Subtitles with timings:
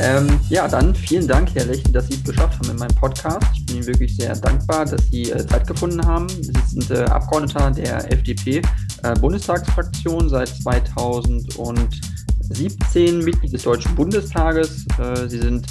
[0.00, 3.46] Ähm, ja, dann vielen Dank, Herr Lechte, dass Sie es geschafft haben in meinem Podcast.
[3.54, 6.28] Ich bin Ihnen wirklich sehr dankbar, dass Sie äh, Zeit gefunden haben.
[6.28, 14.84] Sie sind äh, Abgeordneter der FDP-Bundestagsfraktion äh, seit 2017, Mitglied des Deutschen Bundestages.
[14.98, 15.64] Äh, Sie sind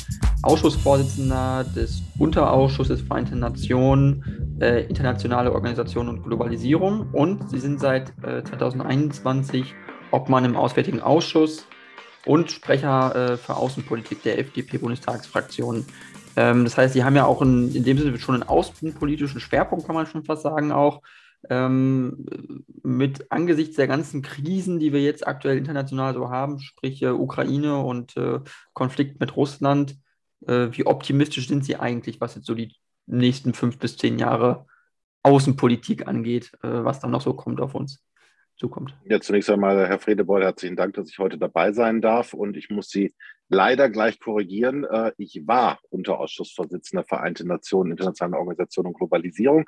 [0.44, 9.62] Ausschussvorsitzender des Unterausschusses Vereinten Nationen, äh, internationale Organisation und Globalisierung und Sie sind seit 2021
[9.62, 9.66] äh,
[10.12, 11.66] Obmann im Auswärtigen Ausschuss
[12.26, 15.86] und Sprecher äh, für Außenpolitik der FDP-Bundestagsfraktion.
[16.36, 19.86] Ähm, das heißt, Sie haben ja auch in, in dem Sinne schon einen außenpolitischen Schwerpunkt,
[19.86, 21.02] kann man schon fast sagen, auch.
[21.50, 27.10] Ähm, mit angesichts der ganzen Krisen, die wir jetzt aktuell international so haben, sprich äh,
[27.10, 28.40] Ukraine und äh,
[28.72, 29.98] Konflikt mit Russland,
[30.48, 32.74] äh, wie optimistisch sind Sie eigentlich, was jetzt so die
[33.08, 34.66] nächsten fünf bis zehn Jahre
[35.24, 38.02] Außenpolitik angeht, äh, was dann noch so kommt auf uns?
[38.64, 38.98] Zukommt.
[39.04, 42.34] Ja, zunächst einmal, Herr Fredebeul, herzlichen Dank, dass ich heute dabei sein darf.
[42.34, 43.14] Und ich muss Sie
[43.50, 44.86] leider gleich korrigieren.
[44.86, 49.66] Äh, ich war Unterausschussvorsitzender Vereinte Nationen, Internationale Organisation und Globalisierung.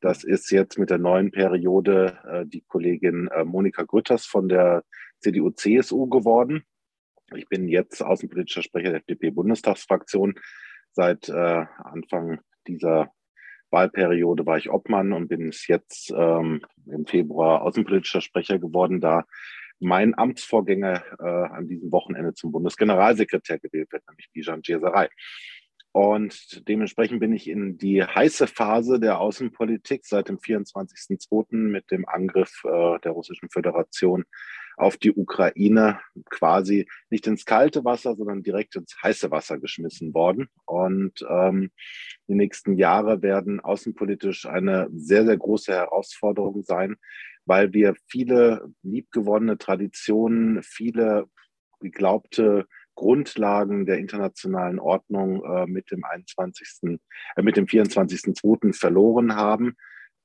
[0.00, 4.84] Das ist jetzt mit der neuen Periode äh, die Kollegin äh, Monika Grütters von der
[5.18, 6.62] CDU-CSU geworden.
[7.34, 10.34] Ich bin jetzt außenpolitischer Sprecher der FDP-Bundestagsfraktion.
[10.92, 13.10] Seit Anfang dieser
[13.70, 19.24] Wahlperiode war ich Obmann und bin jetzt ähm, im Februar außenpolitischer Sprecher geworden, da
[19.78, 25.08] mein Amtsvorgänger äh, an diesem Wochenende zum Bundesgeneralsekretär gewählt wird, nämlich Bijan Djeserei.
[25.92, 31.56] Und dementsprechend bin ich in die heiße Phase der Außenpolitik seit dem 24.02.
[31.56, 34.24] mit dem Angriff äh, der Russischen Föderation
[34.76, 40.48] auf die Ukraine quasi nicht ins kalte Wasser, sondern direkt ins heiße Wasser geschmissen worden.
[40.66, 41.70] Und ähm,
[42.28, 46.96] die nächsten Jahre werden außenpolitisch eine sehr, sehr große Herausforderung sein,
[47.46, 51.26] weil wir viele liebgewonnene Traditionen, viele
[51.80, 56.98] geglaubte Grundlagen der internationalen Ordnung äh, mit dem 21.,
[57.36, 58.74] äh, mit dem 24.2.
[58.74, 59.76] verloren haben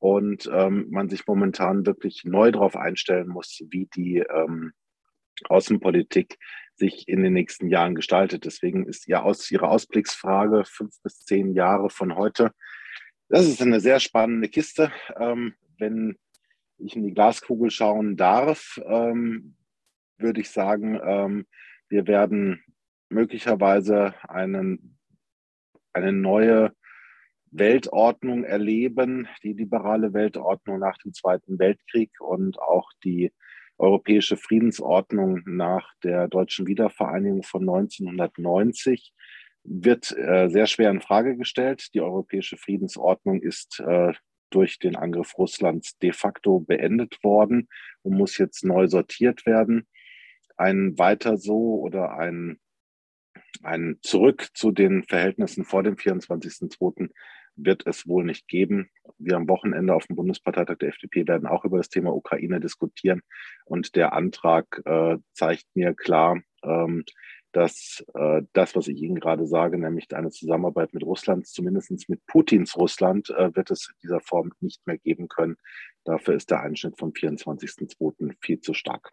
[0.01, 4.73] und ähm, man sich momentan wirklich neu darauf einstellen muss, wie die ähm,
[5.47, 6.39] Außenpolitik
[6.75, 8.45] sich in den nächsten Jahren gestaltet.
[8.45, 12.51] Deswegen ist ihr Aus, Ihre Ausblicksfrage fünf bis zehn Jahre von heute.
[13.29, 14.91] Das ist eine sehr spannende Kiste.
[15.19, 16.17] Ähm, wenn
[16.79, 19.55] ich in die Glaskugel schauen darf, ähm,
[20.17, 21.45] würde ich sagen, ähm,
[21.89, 22.63] wir werden
[23.09, 24.97] möglicherweise einen,
[25.93, 26.73] eine neue
[27.51, 33.31] Weltordnung erleben, die liberale Weltordnung nach dem Zweiten Weltkrieg und auch die
[33.77, 39.13] europäische Friedensordnung nach der deutschen Wiedervereinigung von 1990
[39.63, 41.93] wird äh, sehr schwer in Frage gestellt.
[41.93, 44.13] Die europäische Friedensordnung ist äh,
[44.49, 47.67] durch den Angriff Russlands de facto beendet worden
[48.01, 49.87] und muss jetzt neu sortiert werden.
[50.57, 52.59] Ein weiter so oder ein,
[53.63, 57.09] ein Zurück zu den Verhältnissen vor dem 24.02
[57.55, 58.89] wird es wohl nicht geben.
[59.17, 63.21] Wir am Wochenende auf dem Bundesparteitag der FDP werden auch über das Thema Ukraine diskutieren.
[63.65, 67.03] Und der Antrag äh, zeigt mir klar, ähm,
[67.51, 72.25] dass äh, das, was ich Ihnen gerade sage, nämlich eine Zusammenarbeit mit Russland, zumindest mit
[72.25, 75.57] Putins Russland, äh, wird es in dieser Form nicht mehr geben können.
[76.05, 78.35] Dafür ist der Einschnitt vom 24.02.
[78.41, 79.11] viel zu stark.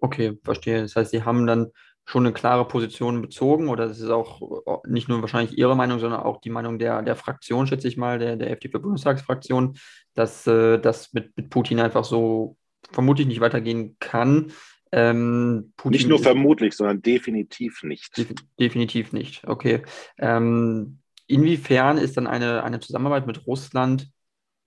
[0.00, 0.82] Okay, verstehe.
[0.82, 1.70] Das heißt, Sie haben dann
[2.08, 4.40] schon eine klare Position bezogen oder das ist auch
[4.86, 8.18] nicht nur wahrscheinlich Ihre Meinung, sondern auch die Meinung der, der Fraktion, schätze ich mal,
[8.18, 9.76] der, der FDP-Bundestagsfraktion,
[10.14, 12.56] dass äh, das mit, mit Putin einfach so
[12.92, 14.52] vermutlich nicht weitergehen kann.
[14.90, 18.16] Ähm, nicht nur vermutlich, sondern definitiv nicht.
[18.16, 19.82] Def definitiv nicht, okay.
[20.16, 24.08] Ähm, inwiefern ist dann eine, eine Zusammenarbeit mit Russland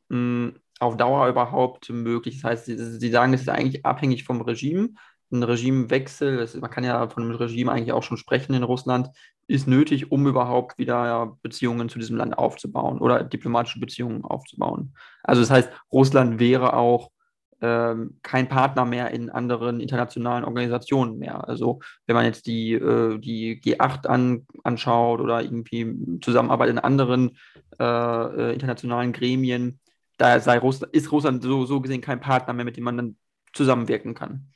[0.10, 2.42] mh, hm, auf Dauer überhaupt möglich?
[2.42, 4.90] Das heißt, Sie, Sie sagen, es ist eigentlich abhängig vom Regime,
[5.32, 9.10] ein Regimewechsel, das, man kann ja von einem Regime eigentlich auch schon sprechen in Russland,
[9.48, 14.94] ist nötig, um überhaupt wieder Beziehungen zu diesem Land aufzubauen oder diplomatische Beziehungen aufzubauen.
[15.24, 17.12] Also das heißt, Russland wäre auch
[17.62, 21.48] ähm, kein Partner mehr in anderen internationalen Organisationen mehr.
[21.48, 27.38] Also wenn man jetzt die, äh, die G8 an, anschaut oder irgendwie Zusammenarbeit in anderen
[27.80, 29.80] äh, äh, internationalen Gremien,
[30.18, 33.18] da sei Russland, ist Russland so, so gesehen kein Partner mehr, mit dem man dann
[33.54, 34.48] zusammenwirken kann.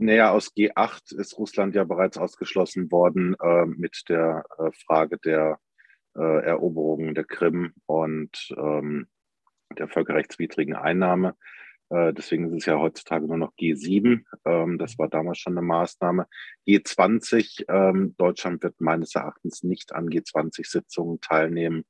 [0.00, 5.58] Naja, aus G8 ist Russland ja bereits ausgeschlossen worden äh, mit der äh, Frage der
[6.16, 9.08] äh, Eroberung der Krim und ähm,
[9.76, 11.34] der völkerrechtswidrigen Einnahme.
[11.90, 14.22] Äh, deswegen ist es ja heutzutage nur noch G7.
[14.44, 16.28] Ähm, das war damals schon eine Maßnahme.
[16.68, 21.84] G20, ähm, Deutschland wird meines Erachtens nicht an G20-Sitzungen teilnehmen,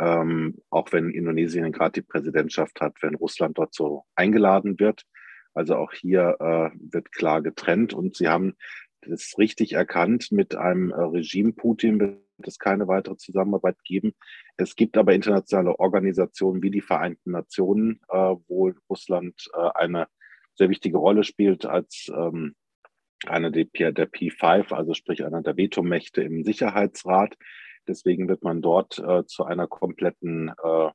[0.00, 5.04] ähm, auch wenn Indonesien gerade die Präsidentschaft hat, wenn Russland dort so eingeladen wird.
[5.54, 8.54] Also auch hier äh, wird klar getrennt und Sie haben
[9.02, 10.32] das richtig erkannt.
[10.32, 14.14] Mit einem äh, Regime Putin wird es keine weitere Zusammenarbeit geben.
[14.56, 20.08] Es gibt aber internationale Organisationen wie die Vereinten Nationen, äh, wo Russland äh, eine
[20.54, 22.54] sehr wichtige Rolle spielt als ähm,
[23.26, 27.36] einer der, der P5, also sprich einer der Vetomächte im Sicherheitsrat.
[27.86, 30.90] Deswegen wird man dort äh, zu einer kompletten, äh,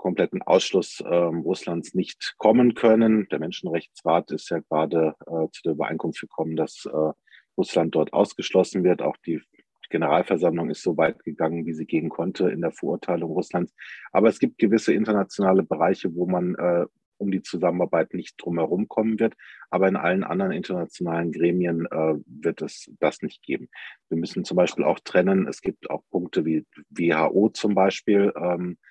[0.00, 3.28] kompletten Ausschluss äh, Russlands nicht kommen können.
[3.30, 7.12] Der Menschenrechtsrat ist ja gerade äh, zu der Übereinkunft gekommen, dass äh,
[7.58, 9.02] Russland dort ausgeschlossen wird.
[9.02, 9.42] Auch die
[9.90, 13.74] Generalversammlung ist so weit gegangen, wie sie gehen konnte in der Verurteilung Russlands.
[14.10, 16.86] Aber es gibt gewisse internationale Bereiche, wo man äh,
[17.18, 19.34] um die Zusammenarbeit nicht drumherum kommen wird.
[19.68, 23.68] Aber in allen anderen internationalen Gremien äh, wird es das nicht geben.
[24.08, 28.78] Wir müssen zum Beispiel auch trennen, es gibt auch Punkte wie WHO zum Beispiel, ähm,
[28.78, 28.89] äh,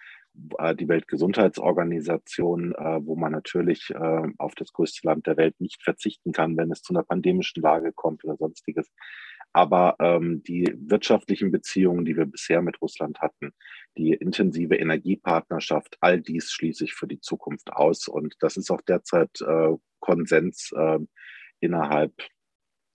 [0.76, 6.32] die Weltgesundheitsorganisation, äh, wo man natürlich äh, auf das größte Land der Welt nicht verzichten
[6.32, 8.90] kann, wenn es zu einer pandemischen Lage kommt oder sonstiges.
[9.52, 13.52] Aber ähm, die wirtschaftlichen Beziehungen, die wir bisher mit Russland hatten,
[13.98, 18.08] die intensive Energiepartnerschaft, all dies schließe ich für die Zukunft aus.
[18.08, 21.00] Und das ist auch derzeit äh, Konsens äh,
[21.60, 22.14] innerhalb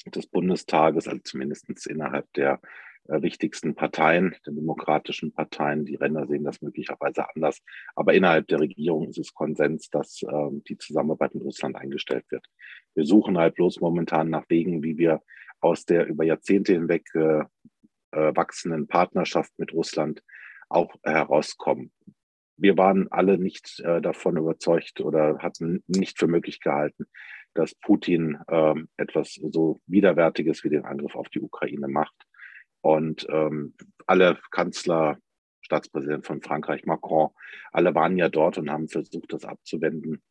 [0.06, 2.66] des Bundestages, also zumindest innerhalb der äh,
[3.06, 5.84] wichtigsten Parteien, der demokratischen Parteien.
[5.84, 7.60] Die Ränder sehen das möglicherweise anders.
[7.94, 12.46] Aber innerhalb der Regierung ist es Konsens, dass äh, die Zusammenarbeit mit Russland eingestellt wird.
[12.94, 15.20] Wir suchen halt bloß momentan nach Wegen, wie wir
[15.60, 17.44] aus der über Jahrzehnte hinweg äh,
[18.14, 20.22] äh, wachsenden Partnerschaft mit Russland
[20.68, 21.92] auch herauskommen.
[22.56, 27.06] Wir waren alle nicht äh, davon überzeugt oder hatten nicht für möglich gehalten,
[27.54, 32.14] dass Putin äh, etwas so Widerwärtiges wie den Angriff auf die Ukraine macht.
[32.84, 33.72] Und ähm,
[34.06, 35.16] alle Kanzler,
[35.62, 37.30] Staatspräsident von Frankreich, Macron,
[37.72, 40.22] alle waren ja dort und haben versucht, das abzuwenden.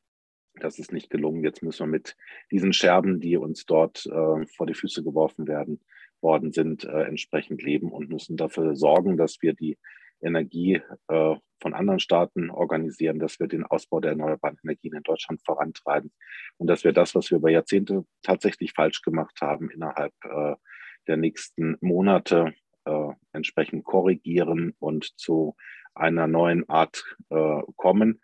[0.61, 1.44] Das ist nicht gelungen.
[1.44, 2.15] Jetzt müssen wir mit
[2.51, 5.79] diesen Scherben, die uns dort äh, vor die Füße geworfen werden,
[6.21, 9.79] worden sind, äh, entsprechend leben und müssen dafür sorgen, dass wir die
[10.21, 15.41] Energie äh, von anderen Staaten organisieren, dass wir den Ausbau der erneuerbaren Energien in Deutschland
[15.44, 16.11] vorantreiben
[16.57, 20.53] und dass wir das, was wir über Jahrzehnte tatsächlich falsch gemacht haben, innerhalb äh,
[21.07, 22.53] der nächsten Monate
[22.85, 25.55] äh, entsprechend korrigieren und zu
[25.94, 28.19] einer neuen Art äh, kommen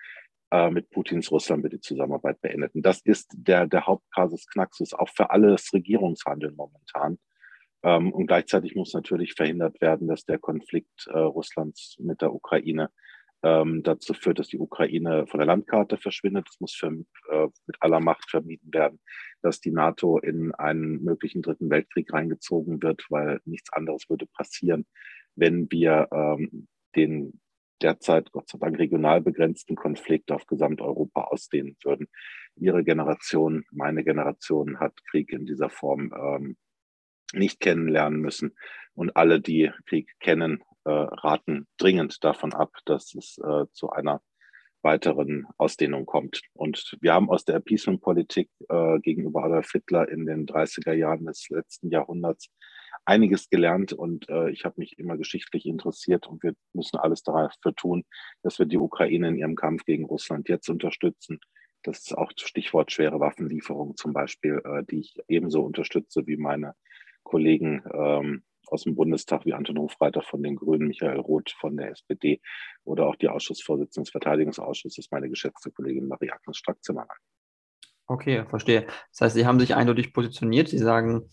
[0.51, 2.73] äh, mit Putins Russland wird die Zusammenarbeit beendet.
[2.73, 7.19] Und das ist der, der Hauptkasus Knaxus auch für alles Regierungshandeln momentan.
[7.83, 12.89] Ähm, und gleichzeitig muss natürlich verhindert werden, dass der Konflikt äh, Russlands mit der Ukraine
[13.43, 16.47] ähm, dazu führt, dass die Ukraine von der Landkarte verschwindet.
[16.49, 18.99] Es muss für, äh, mit aller Macht vermieden werden,
[19.41, 24.85] dass die NATO in einen möglichen dritten Weltkrieg reingezogen wird, weil nichts anderes würde passieren,
[25.35, 27.39] wenn wir ähm, den
[27.81, 32.07] derzeit Gott sei Dank regional begrenzten Konflikt auf Gesamteuropa ausdehnen würden.
[32.55, 36.57] Ihre Generation, meine Generation hat Krieg in dieser Form ähm,
[37.33, 38.55] nicht kennenlernen müssen.
[38.95, 44.21] Und alle, die Krieg kennen, raten dringend davon ab, dass es äh, zu einer
[44.81, 46.41] weiteren Ausdehnung kommt.
[46.53, 51.49] Und wir haben aus der Appeasement-Politik äh, gegenüber Adolf Hitler in den 30er Jahren des
[51.49, 52.49] letzten Jahrhunderts
[53.05, 57.75] einiges gelernt und äh, ich habe mich immer geschichtlich interessiert und wir müssen alles dafür
[57.75, 58.03] tun,
[58.43, 61.39] dass wir die Ukraine in ihrem Kampf gegen Russland jetzt unterstützen.
[61.83, 66.75] Das ist auch Stichwort schwere Waffenlieferung zum Beispiel, äh, die ich ebenso unterstütze wie meine
[67.23, 71.91] Kollegen ähm, aus dem Bundestag wie Anton Hofreiter von den Grünen, Michael Roth von der
[71.91, 72.41] SPD
[72.83, 77.17] oder auch die Ausschussvorsitzende des Verteidigungsausschusses, meine geschätzte Kollegin Marie-Agnes Strack-Zimmermann.
[78.07, 78.87] Okay, verstehe.
[79.11, 80.67] Das heißt, Sie haben sich eindeutig positioniert.
[80.69, 81.29] Sie sagen,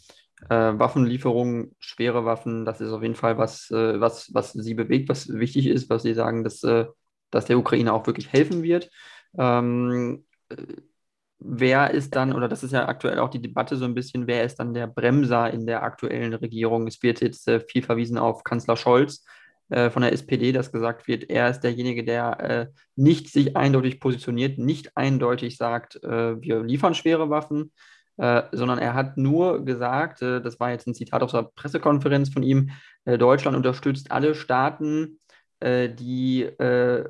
[0.51, 5.09] äh, Waffenlieferungen, schwere Waffen, das ist auf jeden Fall was, äh, was, was Sie bewegt,
[5.09, 6.85] was wichtig ist, was Sie sagen, dass, äh,
[7.31, 8.91] dass der Ukraine auch wirklich helfen wird.
[9.39, 10.57] Ähm, äh,
[11.39, 14.45] wer ist dann, oder das ist ja aktuell auch die Debatte so ein bisschen, wer
[14.45, 16.87] ist dann der Bremser in der aktuellen Regierung?
[16.87, 19.25] Es wird jetzt äh, viel verwiesen auf Kanzler Scholz
[19.69, 24.59] äh, von der SPD, dass gesagt wird, er ist derjenige, der nicht sich eindeutig positioniert,
[24.59, 27.73] nicht eindeutig sagt, wir liefern schwere Waffen,
[28.19, 32.31] äh, sondern er hat nur gesagt, äh, das war jetzt ein Zitat aus der Pressekonferenz
[32.31, 32.71] von ihm,
[33.05, 35.19] äh, Deutschland unterstützt alle Staaten,
[35.61, 37.05] äh, die äh,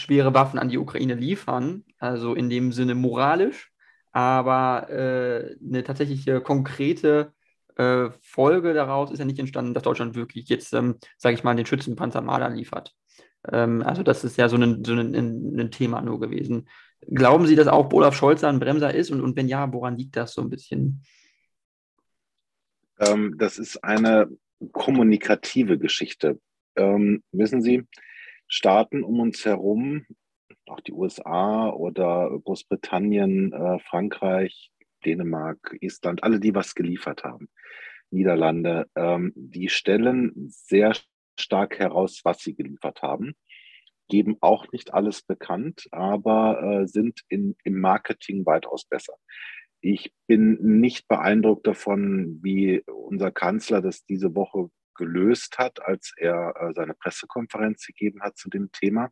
[0.00, 3.70] schwere Waffen an die Ukraine liefern, also in dem Sinne moralisch,
[4.12, 7.32] aber eine tatsächliche konkrete
[8.20, 11.64] Folge daraus ist ja nicht entstanden, dass Deutschland wirklich jetzt, ähm, sage ich mal, den
[11.64, 12.94] Schützenpanzer Marder liefert.
[13.48, 15.14] Ähm, also das ist ja so ein, so ein,
[15.58, 16.68] ein Thema nur gewesen.
[17.06, 19.10] Glauben Sie, dass auch Olaf Scholz ein Bremser ist?
[19.10, 21.02] Und, und wenn ja, woran liegt das so ein bisschen?
[22.98, 24.28] Ähm, das ist eine
[24.72, 26.38] kommunikative Geschichte.
[26.76, 27.84] Ähm, wissen Sie,
[28.50, 30.04] Staaten um uns herum,
[30.66, 34.72] auch die USA oder Großbritannien, äh, Frankreich,
[35.04, 37.48] Dänemark, Estland, alle, die was geliefert haben,
[38.10, 40.94] Niederlande, ähm, die stellen sehr
[41.38, 43.34] stark heraus, was sie geliefert haben,
[44.08, 49.14] geben auch nicht alles bekannt, aber äh, sind in, im Marketing weitaus besser.
[49.80, 56.54] Ich bin nicht beeindruckt davon, wie unser Kanzler das diese Woche gelöst hat, als er
[56.60, 59.10] äh, seine Pressekonferenz gegeben hat zu dem Thema.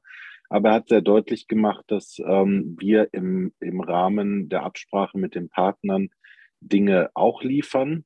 [0.48, 5.34] Aber er hat sehr deutlich gemacht, dass ähm, wir im, im Rahmen der Absprache mit
[5.34, 6.10] den Partnern
[6.60, 8.04] Dinge auch liefern.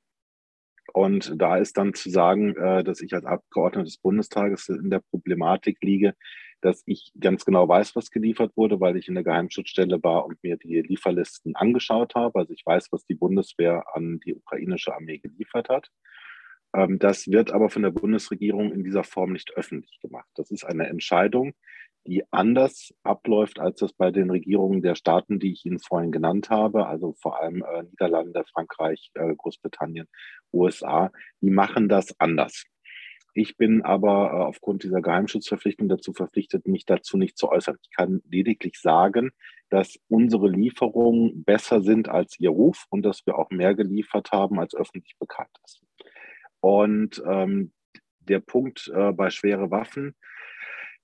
[0.93, 5.01] Und da ist dann zu sagen, äh, dass ich als Abgeordneter des Bundestages in der
[5.01, 6.15] Problematik liege,
[6.62, 10.43] dass ich ganz genau weiß, was geliefert wurde, weil ich in der Geheimschutzstelle war und
[10.43, 12.39] mir die Lieferlisten angeschaut habe.
[12.39, 15.91] Also ich weiß, was die Bundeswehr an die ukrainische Armee geliefert hat.
[16.75, 20.29] Ähm, das wird aber von der Bundesregierung in dieser Form nicht öffentlich gemacht.
[20.35, 21.55] Das ist eine Entscheidung,
[22.07, 26.50] die anders abläuft, als das bei den Regierungen der Staaten, die ich Ihnen vorhin genannt
[26.50, 30.09] habe, also vor allem äh, Niederlande, Frankreich, äh, Großbritannien,
[30.52, 32.64] USA, die machen das anders.
[33.35, 37.79] Ich bin aber äh, aufgrund dieser Geheimschutzverpflichtung dazu verpflichtet, mich dazu nicht zu äußern.
[37.83, 39.31] Ich kann lediglich sagen,
[39.71, 44.59] dass unsere Lieferungen besser sind als Ihr Ruf und dass wir auch mehr geliefert haben,
[44.59, 45.82] als öffentlich bekannt ist.
[46.62, 47.73] Und ähm,
[48.21, 50.14] der Punkt äh, bei schwere Waffen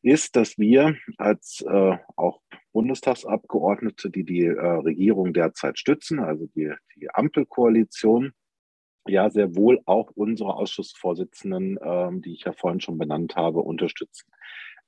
[0.02, 2.40] ist, dass wir als äh, auch
[2.72, 8.32] Bundestagsabgeordnete, die die äh, Regierung derzeit stützen, also die, die Ampelkoalition,
[9.08, 14.30] ja sehr wohl auch unsere Ausschussvorsitzenden, ähm, die ich ja vorhin schon benannt habe, unterstützen.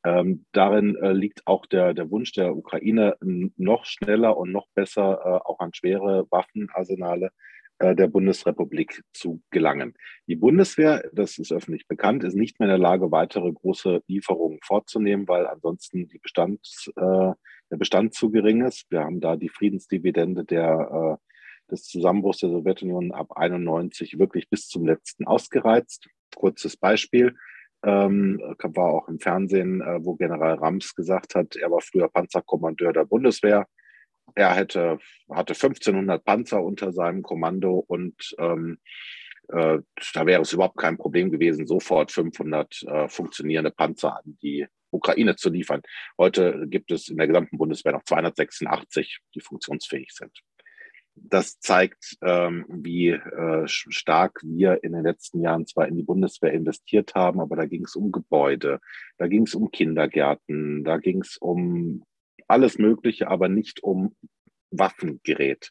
[0.05, 5.19] Ähm, darin äh, liegt auch der, der Wunsch der Ukraine, noch schneller und noch besser
[5.25, 7.33] äh, auch an schwere Waffenarsenale
[7.81, 9.95] der Bundesrepublik zu gelangen.
[10.27, 14.59] Die Bundeswehr, das ist öffentlich bekannt, ist nicht mehr in der Lage, weitere große Lieferungen
[14.63, 17.33] vorzunehmen, weil ansonsten die Bestands, äh,
[17.71, 18.85] der Bestand zu gering ist.
[18.91, 24.69] Wir haben da die Friedensdividende der, äh, des Zusammenbruchs der Sowjetunion ab 91 wirklich bis
[24.69, 26.09] zum letzten ausgereizt.
[26.35, 27.37] Kurzes Beispiel.
[27.83, 32.93] Ähm, war auch im Fernsehen, äh, wo General Rams gesagt hat, er war früher Panzerkommandeur
[32.93, 33.67] der Bundeswehr
[34.35, 38.79] er hätte, hatte 1500 Panzer unter seinem Kommando und ähm,
[39.49, 39.79] äh,
[40.15, 45.37] da wäre es überhaupt kein Problem gewesen, sofort 500 äh, funktionierende Panzer an die Ukraine
[45.37, 45.83] zu liefern.
[46.19, 50.33] Heute gibt es in der gesamten Bundeswehr noch 286, die funktionsfähig sind.
[51.15, 56.53] Das zeigt, ähm, wie äh, stark wir in den letzten Jahren zwar in die Bundeswehr
[56.53, 58.81] investiert haben, aber da ging es um Gebäude,
[59.19, 62.05] da ging es um Kindergärten, da ging es um
[62.51, 64.15] alles Mögliche, aber nicht um
[64.71, 65.71] Waffengerät.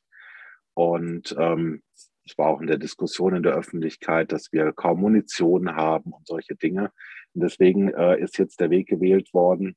[0.73, 1.81] Und ähm,
[2.25, 6.27] es war auch in der Diskussion in der Öffentlichkeit, dass wir kaum Munition haben und
[6.27, 6.91] solche Dinge.
[7.33, 9.75] Und deswegen äh, ist jetzt der Weg gewählt worden,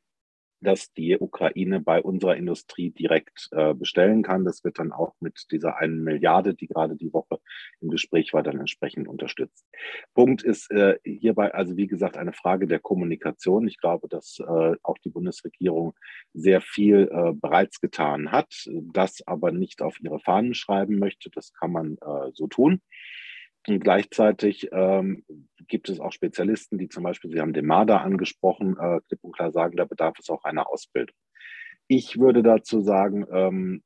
[0.62, 4.44] dass die Ukraine bei unserer Industrie direkt äh, bestellen kann.
[4.44, 7.38] Das wird dann auch mit dieser einen Milliarde, die gerade die Woche
[7.80, 9.66] im Gespräch war, dann entsprechend unterstützt.
[10.14, 13.66] Punkt ist äh, hierbei also, wie gesagt, eine Frage der Kommunikation.
[13.66, 15.94] Ich glaube, dass äh, auch die Bundesregierung
[16.32, 18.52] sehr viel äh, bereits getan hat,
[18.92, 21.30] das aber nicht auf ihre Fahnen schreiben möchte.
[21.30, 22.80] Das kann man äh, so tun.
[23.68, 25.24] Und gleichzeitig ähm,
[25.68, 29.36] gibt es auch Spezialisten, die zum Beispiel, Sie haben den MADA angesprochen, äh, klipp und
[29.36, 31.16] klar sagen, da bedarf es auch einer Ausbildung.
[31.86, 33.82] Ich würde dazu sagen, ähm,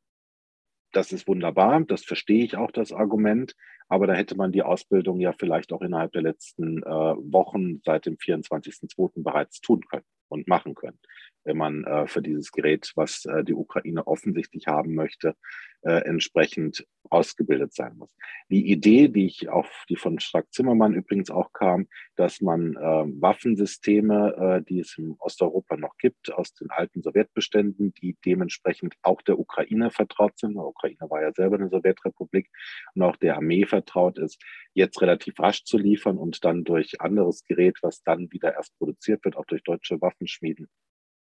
[0.92, 3.54] das ist wunderbar, das verstehe ich auch, das Argument,
[3.88, 8.06] aber da hätte man die Ausbildung ja vielleicht auch innerhalb der letzten äh, Wochen seit
[8.06, 9.22] dem 24.02.
[9.22, 10.98] bereits tun können und machen können
[11.46, 15.34] wenn man äh, für dieses Gerät, was äh, die Ukraine offensichtlich haben möchte,
[15.82, 18.10] äh, entsprechend ausgebildet sein muss.
[18.50, 21.86] Die Idee, die ich auf die von Strack Zimmermann übrigens auch kam,
[22.16, 27.94] dass man äh, Waffensysteme, äh, die es in Osteuropa noch gibt, aus den alten Sowjetbeständen,
[27.94, 32.50] die dementsprechend auch der Ukraine vertraut sind, die Ukraine war ja selber eine Sowjetrepublik
[32.94, 34.42] und auch der Armee vertraut ist,
[34.74, 39.24] jetzt relativ rasch zu liefern und dann durch anderes Gerät, was dann wieder erst produziert
[39.24, 40.68] wird, auch durch deutsche Waffenschmieden,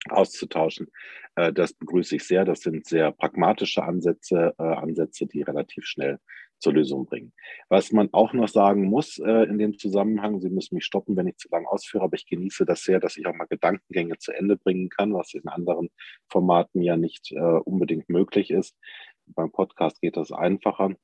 [0.10, 0.88] auszutauschen.
[1.36, 2.46] Äh, das begrüße ich sehr.
[2.46, 6.20] Das sind sehr pragmatische Ansätze, äh, Ansätze, die relativ schnell
[6.58, 7.34] zur Lösung bringen.
[7.68, 11.28] Was man auch noch sagen muss äh, in dem Zusammenhang, Sie müssen mich stoppen, wenn
[11.28, 14.32] ich zu lange ausführe, aber ich genieße das sehr, dass ich auch mal Gedankengänge zu
[14.32, 15.90] Ende bringen kann, was in anderen
[16.30, 17.34] Formaten ja nicht
[17.66, 18.76] unbedingt möglich ist.
[19.28, 20.96] Beim Podcast geht das einfacher.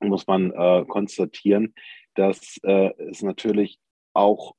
[0.00, 0.52] Muss man
[0.86, 1.74] konstatieren,
[2.14, 3.78] dass es natürlich
[4.12, 4.54] auch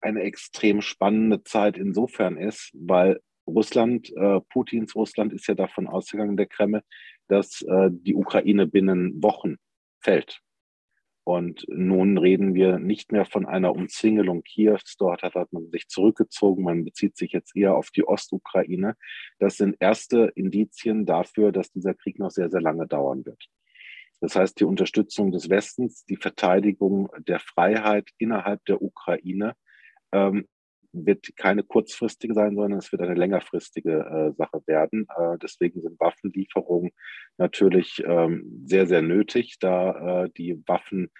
[0.00, 6.36] eine extrem spannende Zeit insofern ist, weil Russland, äh, Putins Russland ist ja davon ausgegangen,
[6.36, 6.82] der Kreml,
[7.28, 9.56] dass äh, die Ukraine binnen Wochen
[10.00, 10.40] fällt.
[11.24, 14.96] Und nun reden wir nicht mehr von einer Umzingelung Kiews.
[14.98, 16.64] Dort hat, hat man sich zurückgezogen.
[16.64, 18.96] Man bezieht sich jetzt eher auf die Ostukraine.
[19.38, 23.44] Das sind erste Indizien dafür, dass dieser Krieg noch sehr, sehr lange dauern wird.
[24.20, 29.54] Das heißt, die Unterstützung des Westens, die Verteidigung der Freiheit innerhalb der Ukraine
[30.12, 30.46] ähm,
[30.92, 35.06] wird keine kurzfristige sein, sondern es wird eine längerfristige äh, Sache werden.
[35.16, 36.92] Äh, deswegen sind Waffenlieferungen
[37.36, 41.10] natürlich ähm, sehr, sehr nötig, da äh, die Waffen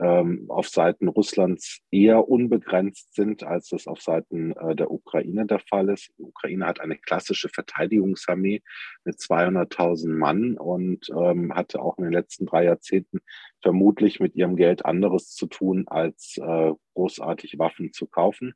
[0.00, 5.88] auf Seiten Russlands eher unbegrenzt sind, als das auf Seiten äh, der Ukraine der Fall
[5.88, 6.10] ist.
[6.18, 8.62] Die Ukraine hat eine klassische Verteidigungsarmee
[9.04, 13.20] mit 200.000 Mann und ähm, hatte auch in den letzten drei Jahrzehnten
[13.60, 18.54] vermutlich mit ihrem Geld anderes zu tun, als äh, großartig Waffen zu kaufen.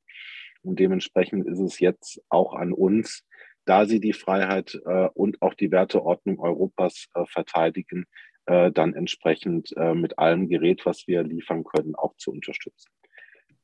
[0.62, 3.25] Und dementsprechend ist es jetzt auch an uns,
[3.64, 8.06] da sie die Freiheit äh, und auch die Werteordnung Europas äh, verteidigen,
[8.46, 12.90] äh, dann entsprechend äh, mit allem Gerät, was wir liefern können, auch zu unterstützen.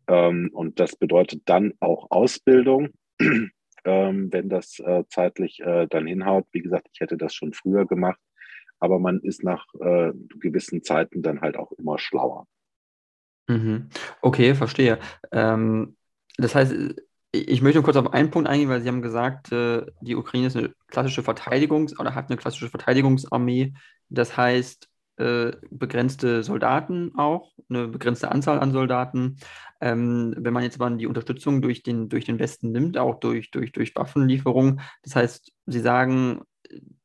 [0.06, 2.90] Ähm, und das bedeutet dann auch Ausbildung,
[3.84, 6.46] ähm, wenn das äh, zeitlich äh, dann hinhaut.
[6.52, 8.20] Wie gesagt, ich hätte das schon früher gemacht,
[8.78, 12.46] aber man ist nach äh, gewissen Zeiten dann halt auch immer schlauer.
[13.48, 13.88] Mhm.
[14.20, 14.98] Okay, verstehe.
[15.32, 15.96] Ähm,
[16.36, 16.74] das heißt,
[17.46, 20.56] ich möchte kurz auf einen Punkt eingehen, weil Sie haben gesagt, äh, die Ukraine ist
[20.56, 23.74] eine klassische Verteidigungs- oder hat eine klassische Verteidigungsarmee.
[24.08, 29.36] Das heißt, äh, begrenzte Soldaten auch, eine begrenzte Anzahl an Soldaten.
[29.80, 33.50] Ähm, wenn man jetzt mal die Unterstützung durch den, durch den Westen nimmt, auch durch,
[33.50, 36.42] durch, durch Waffenlieferungen, das heißt, Sie sagen,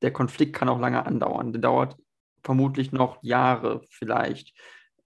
[0.02, 1.54] der Konflikt kann auch lange andauern.
[1.54, 1.98] Der dauert
[2.44, 4.54] vermutlich noch Jahre vielleicht.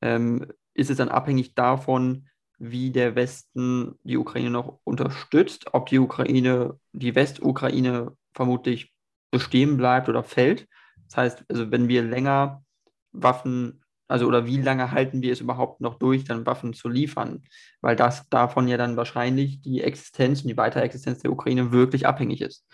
[0.01, 2.27] Ähm, ist es dann abhängig davon,
[2.57, 8.93] wie der Westen die Ukraine noch unterstützt, ob die Ukraine, die Westukraine vermutlich
[9.31, 10.67] bestehen bleibt oder fällt.
[11.05, 12.63] Das heißt, also wenn wir länger
[13.11, 17.43] Waffen, also oder wie lange halten wir es überhaupt noch durch, dann Waffen zu liefern?
[17.81, 22.41] Weil das davon ja dann wahrscheinlich die Existenz und die Weiterexistenz der Ukraine wirklich abhängig
[22.41, 22.65] ist.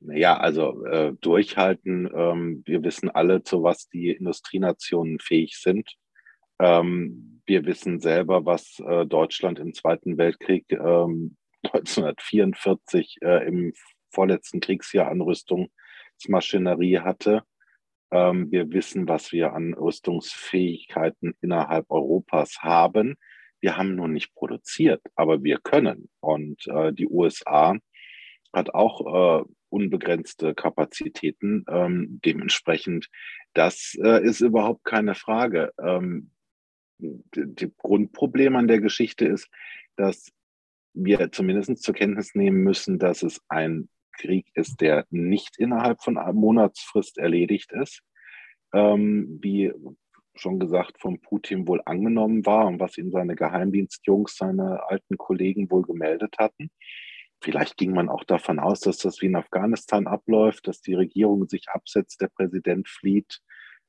[0.00, 2.10] Ja, also äh, durchhalten.
[2.14, 5.88] Ähm, wir wissen alle, zu was die Industrienationen fähig sind.
[6.58, 13.72] Ähm, wir wissen selber, was äh, Deutschland im Zweiten Weltkrieg ähm, 1944 äh, im
[14.10, 17.42] vorletzten Kriegsjahr an Rüstungsmaschinerie hatte.
[18.10, 23.16] Ähm, wir wissen, was wir an Rüstungsfähigkeiten innerhalb Europas haben.
[23.60, 26.08] Wir haben nur nicht produziert, aber wir können.
[26.20, 27.76] Und äh, die USA
[28.52, 31.64] hat auch äh, unbegrenzte Kapazitäten.
[31.68, 33.08] Ähm, dementsprechend,
[33.54, 35.72] das äh, ist überhaupt keine Frage.
[35.82, 36.30] Ähm,
[36.98, 39.48] die Grundproblem an der Geschichte ist,
[39.96, 40.32] dass
[40.94, 46.16] wir zumindest zur Kenntnis nehmen müssen, dass es ein Krieg ist, der nicht innerhalb von
[46.18, 48.02] einer Monatsfrist erledigt ist,
[48.72, 49.72] ähm, wie
[50.36, 55.70] schon gesagt von Putin wohl angenommen war und was ihm seine Geheimdienstjungs, seine alten Kollegen
[55.70, 56.70] wohl gemeldet hatten.
[57.40, 61.46] Vielleicht ging man auch davon aus, dass das wie in Afghanistan abläuft, dass die Regierung
[61.48, 63.40] sich absetzt, der Präsident flieht,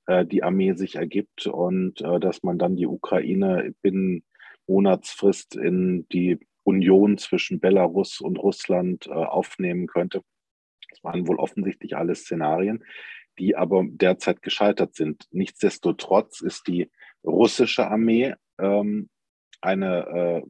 [0.07, 4.23] äh, die Armee sich ergibt und äh, dass man dann die Ukraine binnen
[4.67, 10.21] Monatsfrist in die Union zwischen Belarus und Russland äh, aufnehmen könnte.
[10.89, 12.83] Das waren wohl offensichtlich alle Szenarien,
[13.37, 15.27] die aber derzeit gescheitert sind.
[15.31, 16.89] Nichtsdestotrotz ist die
[17.23, 19.09] russische Armee ähm,
[19.61, 20.43] eine äh,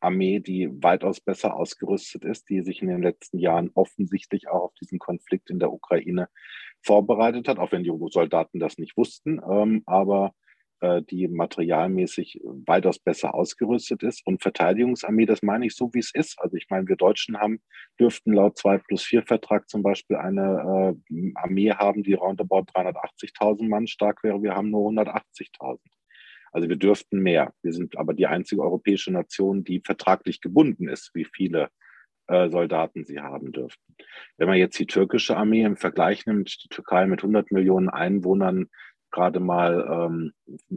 [0.00, 4.74] Armee, die weitaus besser ausgerüstet ist, die sich in den letzten Jahren offensichtlich auch auf
[4.80, 6.28] diesen Konflikt in der Ukraine
[6.82, 10.34] vorbereitet hat, auch wenn die Soldaten das nicht wussten, ähm, aber
[10.80, 14.26] äh, die materialmäßig weitaus besser ausgerüstet ist.
[14.26, 16.40] Und Verteidigungsarmee, das meine ich so, wie es ist.
[16.40, 17.60] Also ich meine, wir Deutschen haben,
[17.98, 23.68] dürften laut 2 plus 4 Vertrag zum Beispiel eine äh, Armee haben, die roundabout 380.000
[23.68, 24.42] Mann stark wäre.
[24.42, 25.78] Wir haben nur 180.000.
[26.52, 27.52] Also wir dürften mehr.
[27.62, 31.68] Wir sind aber die einzige europäische Nation, die vertraglich gebunden ist, wie viele
[32.26, 33.94] äh, Soldaten sie haben dürften.
[34.36, 38.68] Wenn man jetzt die türkische Armee im Vergleich nimmt, die Türkei mit 100 Millionen Einwohnern
[39.10, 40.32] gerade mal ähm,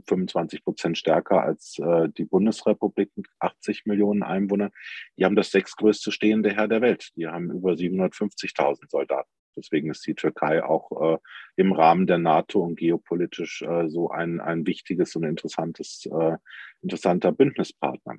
[0.08, 4.72] 25 Prozent stärker als äh, die Bundesrepublik mit 80 Millionen Einwohnern.
[5.18, 7.10] Die haben das sechstgrößte stehende Heer der Welt.
[7.16, 9.30] Die haben über 750.000 Soldaten.
[9.56, 11.18] Deswegen ist die Türkei auch äh,
[11.56, 16.38] im Rahmen der NATO und geopolitisch äh, so ein, ein wichtiges und interessantes, äh,
[16.82, 18.16] interessanter Bündnispartner.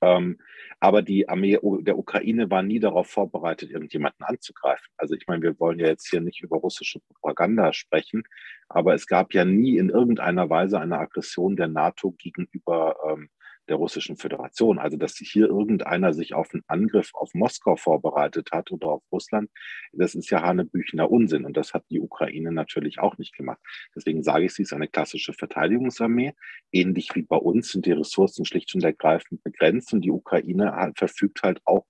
[0.00, 0.38] Ähm,
[0.80, 4.86] aber die Armee der Ukraine war nie darauf vorbereitet, irgendjemanden anzugreifen.
[4.96, 8.24] Also ich meine, wir wollen ja jetzt hier nicht über russische Propaganda sprechen,
[8.68, 13.30] aber es gab ja nie in irgendeiner Weise eine Aggression der NATO gegenüber ähm,
[13.68, 14.78] der Russischen Föderation.
[14.78, 19.50] Also, dass hier irgendeiner sich auf einen Angriff auf Moskau vorbereitet hat oder auf Russland,
[19.92, 21.44] das ist ja hanebüchener Unsinn.
[21.44, 23.58] Und das hat die Ukraine natürlich auch nicht gemacht.
[23.94, 26.32] Deswegen sage ich, sie ist eine klassische Verteidigungsarmee.
[26.72, 29.92] Ähnlich wie bei uns sind die Ressourcen schlicht und ergreifend begrenzt.
[29.92, 31.86] Und die Ukraine verfügt halt auch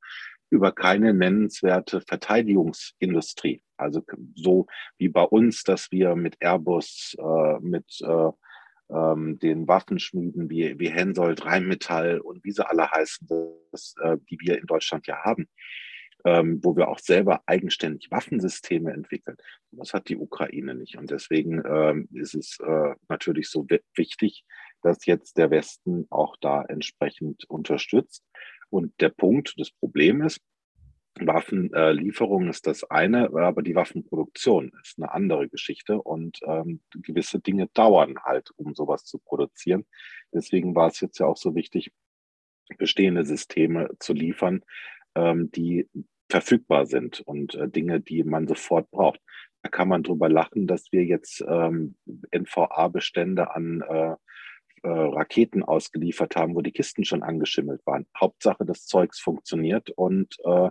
[0.50, 3.62] über keine nennenswerte Verteidigungsindustrie.
[3.76, 4.02] Also
[4.34, 4.66] so
[4.98, 8.30] wie bei uns, dass wir mit Airbus, äh, mit äh,
[8.90, 13.28] ähm, den Waffenschmieden wie, wie Hensoldt, Rheinmetall und wie sie alle heißen,
[13.72, 15.48] das, äh, die wir in Deutschland ja haben,
[16.24, 19.36] ähm, wo wir auch selber eigenständig Waffensysteme entwickeln.
[19.72, 20.96] Das hat die Ukraine nicht.
[20.96, 24.44] Und deswegen ähm, ist es äh, natürlich so wichtig,
[24.82, 28.24] dass jetzt der Westen auch da entsprechend unterstützt.
[28.70, 30.40] Und der Punkt, das Problem ist,
[31.20, 37.68] Waffenlieferung ist das eine, aber die Waffenproduktion ist eine andere Geschichte und ähm, gewisse Dinge
[37.68, 39.86] dauern halt, um sowas zu produzieren.
[40.32, 41.92] Deswegen war es jetzt ja auch so wichtig,
[42.78, 44.62] bestehende Systeme zu liefern,
[45.14, 45.88] ähm, die
[46.28, 49.20] verfügbar sind und äh, Dinge, die man sofort braucht.
[49.62, 51.96] Da kann man drüber lachen, dass wir jetzt ähm,
[52.32, 54.14] NVA-Bestände an äh,
[54.82, 58.06] äh, Raketen ausgeliefert haben, wo die Kisten schon angeschimmelt waren.
[58.18, 60.70] Hauptsache, das Zeugs funktioniert und äh,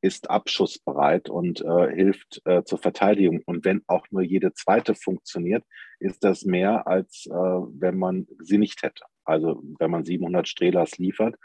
[0.00, 3.42] ist abschussbereit und äh, hilft äh, zur Verteidigung.
[3.46, 5.64] Und wenn auch nur jede zweite funktioniert,
[5.98, 9.04] ist das mehr, als äh, wenn man sie nicht hätte.
[9.24, 11.36] Also wenn man 700 Strehlers liefert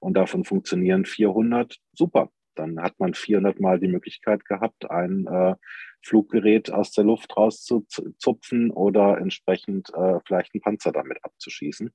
[0.00, 5.54] und davon funktionieren 400, super dann hat man 400 Mal die Möglichkeit gehabt, ein äh,
[6.02, 11.90] Fluggerät aus der Luft rauszuzupfen oder entsprechend äh, vielleicht einen Panzer damit abzuschießen.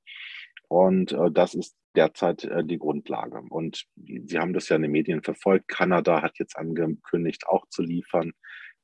[0.68, 3.42] Und äh, das ist derzeit äh, die Grundlage.
[3.50, 5.68] Und Sie haben das ja in den Medien verfolgt.
[5.68, 8.34] Kanada hat jetzt angekündigt, auch zu liefern.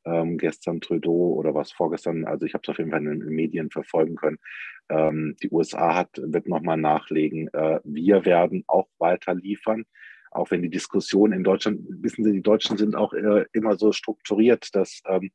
[0.03, 3.29] Ähm, gestern Trudeau oder was vorgestern, also ich habe es auf jeden Fall in den
[3.29, 4.39] Medien verfolgen können.
[4.89, 7.49] Ähm, die USA hat, wird nochmal nachlegen.
[7.53, 9.85] Äh, wir werden auch weiter liefern
[10.31, 13.91] auch wenn die Diskussion in Deutschland, wissen Sie, die Deutschen sind auch äh, immer so
[13.91, 15.31] strukturiert, dass ähm,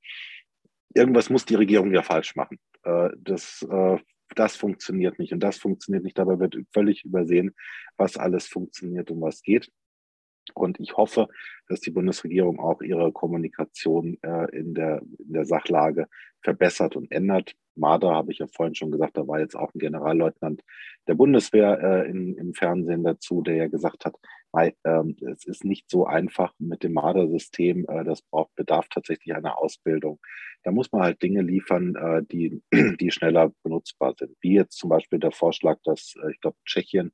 [0.94, 2.58] irgendwas muss die Regierung ja falsch machen.
[2.82, 3.98] Äh, das, äh,
[4.34, 6.18] das funktioniert nicht und das funktioniert nicht.
[6.18, 7.54] Dabei wird völlig übersehen,
[7.96, 9.70] was alles funktioniert und was geht.
[10.54, 11.28] Und ich hoffe,
[11.68, 16.08] dass die Bundesregierung auch ihre Kommunikation äh, in, der, in der Sachlage
[16.42, 17.54] verbessert und ändert.
[17.76, 20.62] Marder habe ich ja vorhin schon gesagt, da war jetzt auch ein Generalleutnant
[21.06, 24.14] der Bundeswehr äh, in, im Fernsehen dazu, der ja gesagt hat,
[24.52, 27.86] weil, ähm, es ist nicht so einfach mit dem Marder-System.
[27.88, 30.18] Äh, das braucht, bedarf tatsächlich einer Ausbildung.
[30.62, 32.62] Da muss man halt Dinge liefern, äh, die,
[33.00, 34.34] die schneller benutzbar sind.
[34.40, 37.12] Wie jetzt zum Beispiel der Vorschlag, dass äh, ich glaube Tschechien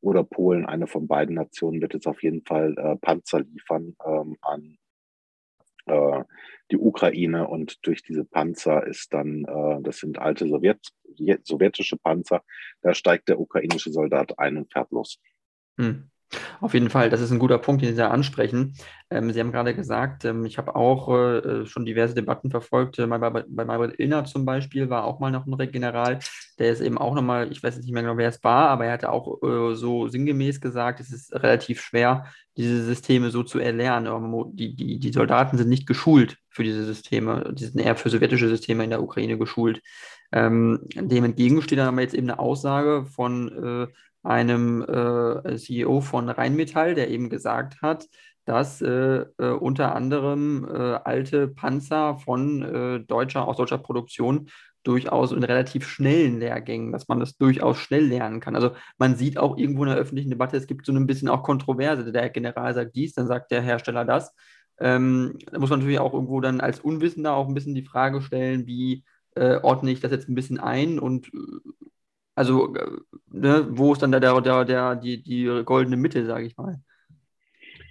[0.00, 4.36] oder Polen, eine von beiden Nationen, wird jetzt auf jeden Fall äh, Panzer liefern ähm,
[4.40, 4.78] an
[5.86, 6.24] äh,
[6.70, 10.80] die Ukraine und durch diese Panzer ist dann, äh, das sind alte Sowjet,
[11.42, 12.42] sowjetische Panzer,
[12.82, 15.20] da steigt der ukrainische Soldat ein und fährt los.
[15.78, 16.09] Hm.
[16.60, 18.74] Auf jeden Fall, das ist ein guter Punkt, den Sie da ansprechen.
[19.10, 22.98] Ähm, Sie haben gerade gesagt, ähm, ich habe auch äh, schon diverse Debatten verfolgt.
[22.98, 26.20] Äh, bei, bei, Maybrit Illner zum Beispiel war auch mal noch ein General,
[26.58, 28.92] der ist eben auch nochmal, ich weiß nicht mehr genau, wer es war, aber er
[28.92, 34.06] hatte auch äh, so sinngemäß gesagt, es ist relativ schwer, diese Systeme so zu erlernen.
[34.54, 38.48] Die, die, die Soldaten sind nicht geschult für diese Systeme, die sind eher für sowjetische
[38.48, 39.80] Systeme in der Ukraine geschult.
[40.32, 46.00] Ähm, dem entgegen steht dann aber jetzt eben eine Aussage von äh, einem äh, CEO
[46.00, 48.06] von Rheinmetall, der eben gesagt hat,
[48.44, 54.48] dass äh, äh, unter anderem äh, alte Panzer von äh, deutscher, aus deutscher Produktion
[54.82, 58.56] durchaus in relativ schnellen Lehrgängen, dass man das durchaus schnell lernen kann.
[58.56, 61.42] Also man sieht auch irgendwo in der öffentlichen Debatte, es gibt so ein bisschen auch
[61.42, 62.10] Kontroverse.
[62.10, 64.34] Der General sagt dies, dann sagt der Hersteller das.
[64.80, 68.22] Ähm, da muss man natürlich auch irgendwo dann als Unwissender auch ein bisschen die Frage
[68.22, 69.04] stellen, wie
[69.34, 71.30] äh, ordne ich das jetzt ein bisschen ein und
[72.40, 72.90] also, äh,
[73.28, 76.80] ne, wo ist dann der, der, der, die, die goldene Mitte, sage ich mal?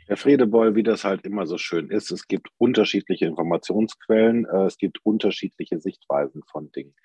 [0.07, 4.79] Herr Fredebeul, wie das halt immer so schön ist, es gibt unterschiedliche Informationsquellen, äh, es
[4.79, 6.95] gibt unterschiedliche Sichtweisen von Dingen.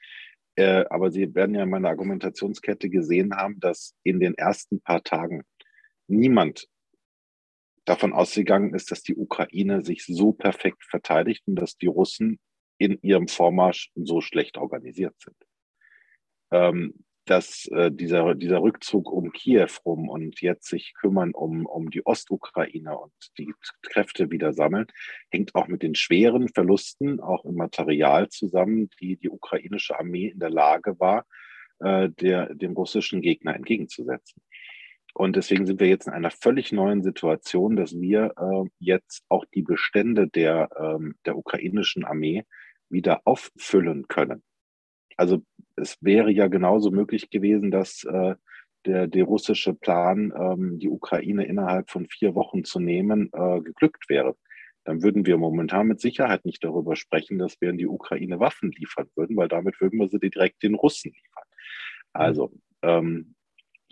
[0.57, 5.03] Äh, aber Sie werden ja in meiner Argumentationskette gesehen haben, dass in den ersten paar
[5.03, 5.43] Tagen
[6.07, 6.67] niemand
[7.85, 12.39] davon ausgegangen ist, dass die Ukraine sich so perfekt verteidigt und dass die Russen
[12.79, 15.37] in ihrem Vormarsch so schlecht organisiert sind.
[16.51, 21.91] Ähm, dass äh, dieser, dieser Rückzug um Kiew rum und jetzt sich kümmern um, um
[21.91, 24.87] die Ostukraine und die Kräfte wieder sammeln,
[25.31, 30.39] hängt auch mit den schweren Verlusten, auch im Material zusammen, die die ukrainische Armee in
[30.39, 31.25] der Lage war,
[31.81, 34.43] äh, der, dem russischen Gegner entgegenzusetzen.
[35.15, 39.45] Und deswegen sind wir jetzt in einer völlig neuen Situation, dass wir äh, jetzt auch
[39.55, 42.45] die Bestände der, ähm, der ukrainischen Armee
[42.91, 44.43] wieder auffüllen können.
[45.17, 45.43] Also
[45.77, 48.35] es wäre ja genauso möglich gewesen, dass äh,
[48.87, 54.09] der, der russische Plan, ähm, die Ukraine innerhalb von vier Wochen zu nehmen, äh, geglückt
[54.09, 54.37] wäre.
[54.85, 58.71] Dann würden wir momentan mit Sicherheit nicht darüber sprechen, dass wir in die Ukraine Waffen
[58.73, 61.45] liefern würden, weil damit würden wir sie direkt den Russen liefern.
[62.13, 63.35] Also, ähm,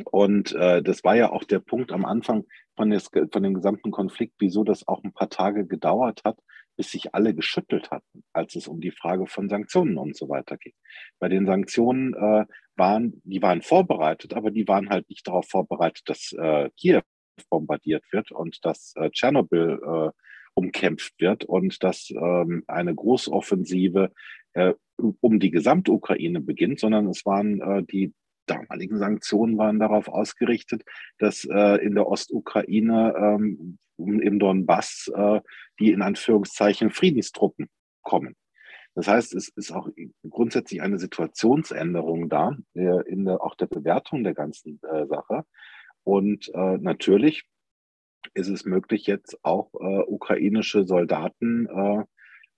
[0.05, 2.45] und äh, das war ja auch der Punkt am Anfang
[2.77, 6.38] von, des, von dem gesamten Konflikt, wieso das auch ein paar Tage gedauert hat,
[6.77, 10.57] bis sich alle geschüttelt hatten, als es um die Frage von Sanktionen und so weiter
[10.57, 10.75] ging.
[11.19, 12.45] Bei den Sanktionen äh,
[12.77, 17.03] waren, die waren vorbereitet, aber die waren halt nicht darauf vorbereitet, dass äh, Kiew
[17.51, 20.11] bombardiert wird und dass äh, Tschernobyl äh,
[20.55, 24.13] umkämpft wird und dass ähm, eine Großoffensive
[24.53, 28.13] äh, um die Gesamtukraine beginnt, sondern es waren äh, die
[28.46, 30.83] damaligen Sanktionen waren darauf ausgerichtet,
[31.18, 35.40] dass äh, in der Ostukraine ähm, im Donbass äh,
[35.78, 37.68] die in Anführungszeichen Friedenstruppen
[38.02, 38.35] kommen.
[38.94, 39.88] Das heißt, es ist auch
[40.28, 45.44] grundsätzlich eine Situationsänderung da, äh, in der, auch der Bewertung der ganzen äh, Sache.
[46.05, 47.44] Und äh, natürlich
[48.35, 51.66] ist es möglich, jetzt auch ukrainische Soldaten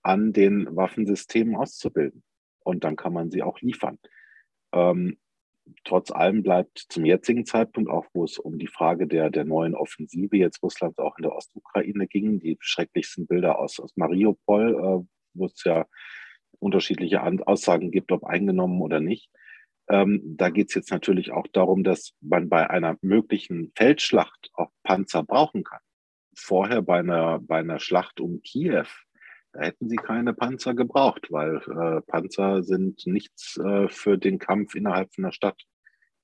[0.03, 2.23] an den Waffensystemen auszubilden.
[2.63, 3.99] Und dann kann man sie auch liefern.
[4.73, 5.17] Ähm,
[5.85, 9.75] trotz allem bleibt zum jetzigen Zeitpunkt, auch wo es um die Frage der, der neuen
[9.75, 15.07] Offensive jetzt Russlands auch in der Ostukraine ging, die schrecklichsten Bilder aus, aus Mariupol, äh,
[15.35, 15.87] wo es ja
[16.59, 19.31] unterschiedliche Aussagen gibt, ob eingenommen oder nicht.
[19.89, 24.71] Ähm, da geht es jetzt natürlich auch darum, dass man bei einer möglichen Feldschlacht auch
[24.83, 25.81] Panzer brauchen kann.
[26.37, 28.87] Vorher bei einer, bei einer Schlacht um Kiew,
[29.55, 35.15] hätten sie keine Panzer gebraucht, weil äh, Panzer sind nichts äh, für den Kampf innerhalb
[35.15, 35.61] von der Stadt,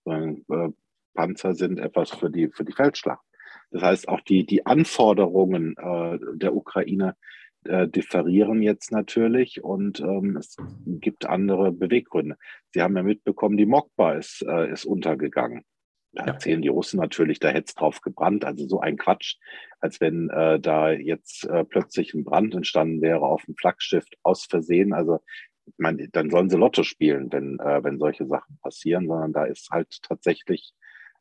[0.04, 0.72] sondern äh,
[1.14, 3.24] Panzer sind etwas für die, für die Feldschlacht.
[3.70, 7.16] Das heißt, auch die, die Anforderungen äh, der Ukraine
[7.64, 12.36] äh, differieren jetzt natürlich und ähm, es gibt andere Beweggründe.
[12.72, 15.64] Sie haben ja mitbekommen, die Mokba ist, äh, ist untergegangen.
[16.12, 16.32] Da ja.
[16.32, 18.44] erzählen die Russen natürlich, da hätte es drauf gebrannt.
[18.44, 19.36] Also so ein Quatsch,
[19.80, 24.44] als wenn äh, da jetzt äh, plötzlich ein Brand entstanden wäre auf dem Flaggschiff aus
[24.44, 24.92] Versehen.
[24.92, 25.20] Also
[25.66, 29.44] ich meine, dann sollen sie Lotto spielen, wenn, äh, wenn solche Sachen passieren, sondern da
[29.44, 30.72] ist halt tatsächlich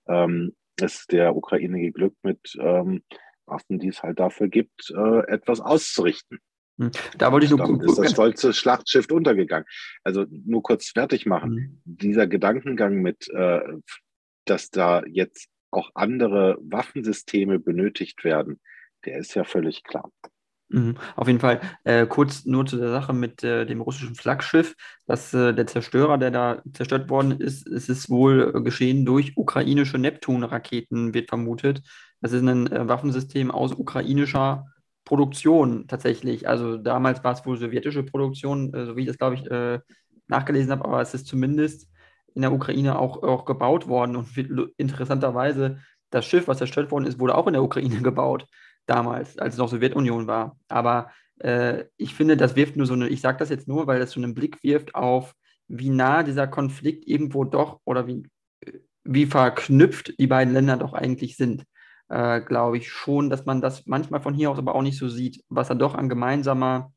[0.07, 3.03] ähm, ist der Ukraine geglückt mit ähm,
[3.45, 6.39] Waffen, die es halt dafür gibt, äh, etwas auszurichten.
[6.79, 6.91] Hm.
[7.17, 9.67] Da wollte ich nur Damit ist das stolze Schlachtschiff untergegangen.
[10.03, 11.51] Also nur kurz fertig machen.
[11.51, 11.81] Mhm.
[11.83, 13.59] Dieser Gedankengang mit, äh,
[14.49, 18.59] dass da jetzt auch andere Waffensysteme benötigt werden,
[19.05, 20.09] der ist ja völlig klar.
[20.69, 20.97] Mhm.
[21.15, 24.75] Auf jeden Fall äh, kurz nur zu der Sache mit äh, dem russischen Flaggschiff,
[25.07, 29.97] dass äh, der Zerstörer, der da zerstört worden ist, es ist wohl geschehen durch ukrainische
[29.97, 31.81] Neptun-Raketen, wird vermutet.
[32.21, 34.67] Das ist ein äh, Waffensystem aus ukrainischer
[35.05, 36.47] Produktion tatsächlich.
[36.47, 39.79] Also damals war es wohl sowjetische Produktion, äh, so wie ich das, glaube ich, äh,
[40.27, 41.89] nachgelesen habe, aber es ist zumindest
[42.39, 44.15] in der Ukraine auch, auch gebaut worden.
[44.15, 44.29] Und
[44.77, 48.47] interessanterweise das Schiff, was zerstört worden ist, wurde auch in der Ukraine gebaut,
[48.85, 50.55] damals, als es noch Sowjetunion war.
[50.69, 53.99] Aber äh, ich finde, das wirft nur so eine, ich sage das jetzt nur, weil
[53.99, 55.35] das so einen Blick wirft auf,
[55.67, 58.23] wie nah dieser Konflikt irgendwo doch oder wie,
[59.03, 61.65] wie verknüpft die beiden Länder doch eigentlich sind.
[62.07, 65.09] Äh, glaube ich schon, dass man das manchmal von hier aus aber auch nicht so
[65.09, 66.93] sieht, was da doch an gemeinsamer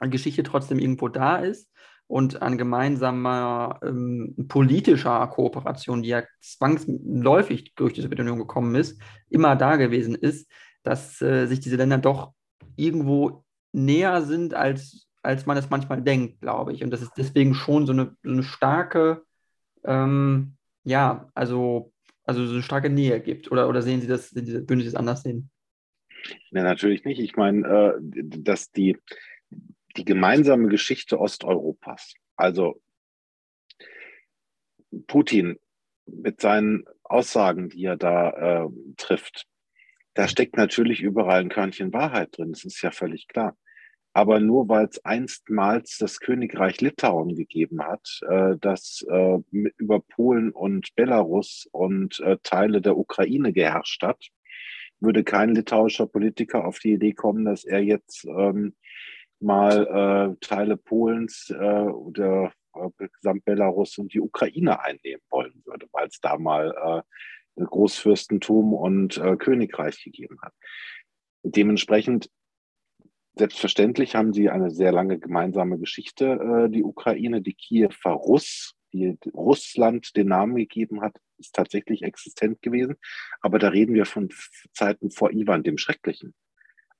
[0.00, 1.70] Geschichte trotzdem irgendwo da ist
[2.10, 9.56] und an gemeinsamer ähm, politischer Kooperation, die ja zwangsläufig durch die Sowjetunion gekommen ist, immer
[9.56, 10.50] da gewesen ist,
[10.82, 12.32] dass äh, sich diese Länder doch
[12.76, 16.82] irgendwo näher sind, als, als man es manchmal denkt, glaube ich.
[16.82, 19.22] Und das ist deswegen schon so eine, so eine starke,
[19.84, 21.92] ähm, ja, also
[22.30, 23.50] also so eine starke Nähe gibt?
[23.50, 25.50] Oder, oder sehen Sie das, würden Sie das anders sehen?
[26.50, 27.18] Ja, natürlich nicht.
[27.18, 28.96] Ich meine, äh, dass die,
[29.96, 32.80] die gemeinsame Geschichte Osteuropas, also
[35.06, 35.58] Putin
[36.06, 39.46] mit seinen Aussagen, die er da äh, trifft,
[40.14, 42.52] da steckt natürlich überall ein Körnchen Wahrheit drin.
[42.52, 43.56] Das ist ja völlig klar.
[44.12, 50.50] Aber nur weil es einstmals das Königreich Litauen gegeben hat, äh, das äh, über Polen
[50.50, 54.26] und Belarus und äh, Teile der Ukraine geherrscht hat,
[54.98, 58.74] würde kein litauischer Politiker auf die Idee kommen, dass er jetzt ähm,
[59.40, 66.08] mal äh, Teile Polens äh, oder äh, Belarus und die Ukraine einnehmen wollen würde, weil
[66.08, 67.04] es da mal
[67.56, 70.52] äh, Großfürstentum und äh, Königreich gegeben hat.
[71.42, 72.30] Dementsprechend
[73.40, 79.16] Selbstverständlich haben sie eine sehr lange gemeinsame Geschichte, äh, die Ukraine, die Kiewer Russ, die
[79.32, 82.96] Russland den Namen gegeben hat, ist tatsächlich existent gewesen.
[83.40, 84.28] Aber da reden wir von
[84.74, 86.34] Zeiten vor Ivan dem Schrecklichen.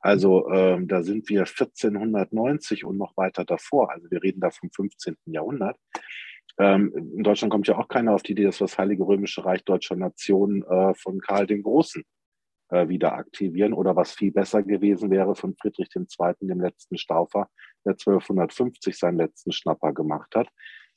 [0.01, 3.91] Also ähm, da sind wir 1490 und noch weiter davor.
[3.91, 5.17] Also wir reden da vom 15.
[5.27, 5.77] Jahrhundert.
[6.59, 9.65] Ähm, in Deutschland kommt ja auch keiner auf die Idee, dass das Heilige Römische Reich
[9.65, 12.03] deutscher Nation äh, von Karl den Großen
[12.71, 17.49] äh, wieder aktivieren oder was viel besser gewesen wäre von Friedrich II., dem letzten Staufer,
[17.85, 20.49] der 1250 seinen letzten Schnapper gemacht hat.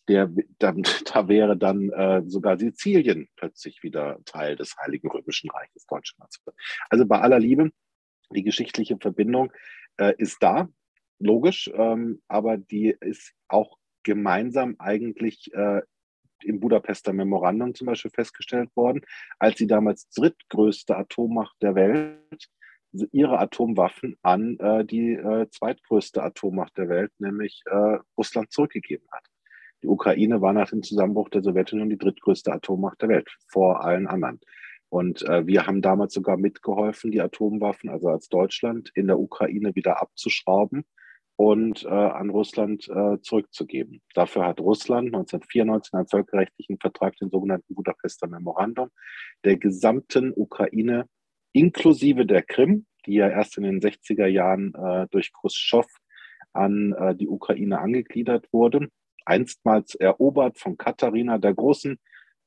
[0.09, 0.73] Der, da,
[1.13, 6.41] da wäre dann äh, sogar Sizilien plötzlich wieder Teil des Heiligen Römischen Reiches Deutschlands.
[6.89, 7.71] Also bei aller Liebe,
[8.33, 9.51] die geschichtliche Verbindung
[9.97, 10.69] äh, ist da.
[11.19, 15.81] logisch, ähm, aber die ist auch gemeinsam eigentlich äh,
[16.43, 19.01] im Budapester Memorandum zum Beispiel festgestellt worden,
[19.39, 22.49] als sie damals drittgrößte Atommacht der Welt
[23.11, 29.25] ihre Atomwaffen an äh, die äh, zweitgrößte Atommacht der Welt, nämlich äh, Russland, zurückgegeben hat.
[29.81, 34.07] Die Ukraine war nach dem Zusammenbruch der Sowjetunion die drittgrößte Atommacht der Welt, vor allen
[34.07, 34.39] anderen.
[34.93, 39.73] Und äh, wir haben damals sogar mitgeholfen, die Atomwaffen, also als Deutschland, in der Ukraine
[39.73, 40.85] wieder abzuschrauben
[41.35, 44.03] und äh, an Russland äh, zurückzugeben.
[44.13, 48.91] Dafür hat Russland 1994 einen völkerrechtlichen Vertrag, den sogenannten Budapester Memorandum,
[49.43, 51.07] der gesamten Ukraine
[51.53, 55.87] inklusive der Krim, die ja erst in den 60er Jahren äh, durch Khrushchev
[56.51, 58.89] an äh, die Ukraine angegliedert wurde,
[59.25, 61.97] einstmals erobert von Katharina der Großen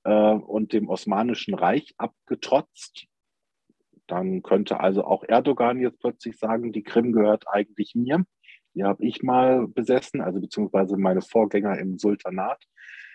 [0.06, 3.06] äh, und dem Osmanischen Reich abgetrotzt.
[4.06, 8.24] Dann könnte also auch Erdogan jetzt plötzlich sagen, die Krim gehört eigentlich mir.
[8.74, 12.62] Die habe ich mal besessen, also beziehungsweise meine Vorgänger im Sultanat.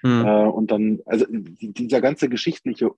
[0.04, 0.26] Mhm.
[0.26, 2.92] Äh, und dann, also dieser ganze geschichtliche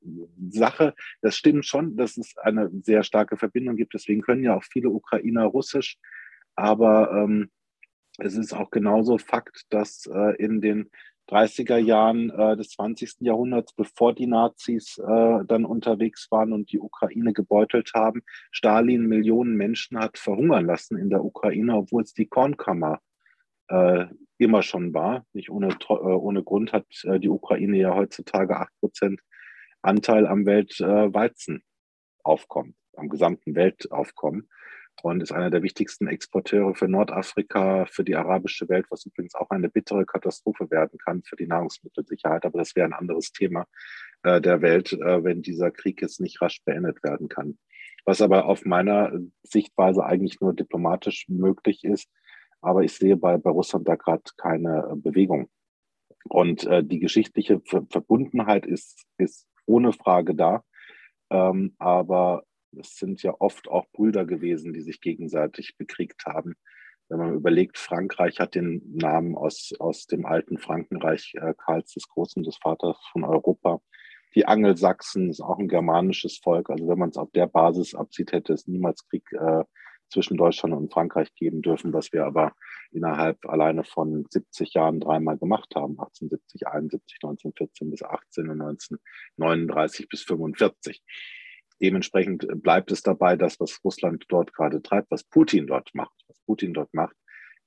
[0.49, 3.93] Sache, das stimmt schon, dass es eine sehr starke Verbindung gibt.
[3.93, 5.97] Deswegen können ja auch viele Ukrainer Russisch.
[6.55, 7.51] Aber ähm,
[8.17, 10.89] es ist auch genauso Fakt, dass äh, in den
[11.29, 13.21] 30er Jahren äh, des 20.
[13.21, 19.55] Jahrhunderts, bevor die Nazis äh, dann unterwegs waren und die Ukraine gebeutelt haben, Stalin Millionen
[19.55, 22.99] Menschen hat verhungern lassen in der Ukraine, obwohl es die Kornkammer
[23.69, 24.05] äh,
[24.37, 25.25] immer schon war.
[25.33, 29.19] Nicht ohne, äh, ohne Grund hat äh, die Ukraine ja heutzutage 8%
[29.81, 34.47] Anteil am Weltweizenaufkommen, am gesamten Weltaufkommen
[35.01, 39.49] und ist einer der wichtigsten Exporteure für Nordafrika, für die arabische Welt, was übrigens auch
[39.49, 42.45] eine bittere Katastrophe werden kann für die Nahrungsmittelsicherheit.
[42.45, 43.65] Aber das wäre ein anderes Thema
[44.23, 47.57] äh, der Welt, äh, wenn dieser Krieg jetzt nicht rasch beendet werden kann.
[48.05, 49.11] Was aber auf meiner
[49.43, 52.09] Sichtweise eigentlich nur diplomatisch möglich ist.
[52.61, 55.49] Aber ich sehe bei, bei Russland da gerade keine äh, Bewegung.
[56.29, 60.63] Und äh, die geschichtliche Ver Verbundenheit ist, ist ohne Frage da.
[61.29, 62.43] Ähm, aber
[62.77, 66.55] es sind ja oft auch Brüder gewesen, die sich gegenseitig bekriegt haben.
[67.09, 72.07] Wenn man überlegt, Frankreich hat den Namen aus, aus dem alten Frankenreich äh, Karls des
[72.07, 73.81] Großen, des Vaters von Europa.
[74.35, 76.69] Die Angelsachsen ist auch ein germanisches Volk.
[76.69, 79.63] Also wenn man es auf der Basis absieht, hätte es niemals Krieg äh,
[80.09, 82.53] zwischen Deutschland und Frankreich geben dürfen, was wir aber
[82.91, 85.99] innerhalb alleine von 70 Jahren dreimal gemacht haben.
[85.99, 91.03] 1870, 71, 1914 bis 18 und 1939 bis 45.
[91.81, 96.13] Dementsprechend bleibt es dabei, dass was Russland dort gerade treibt, was Putin dort macht.
[96.27, 97.15] Was Putin dort macht,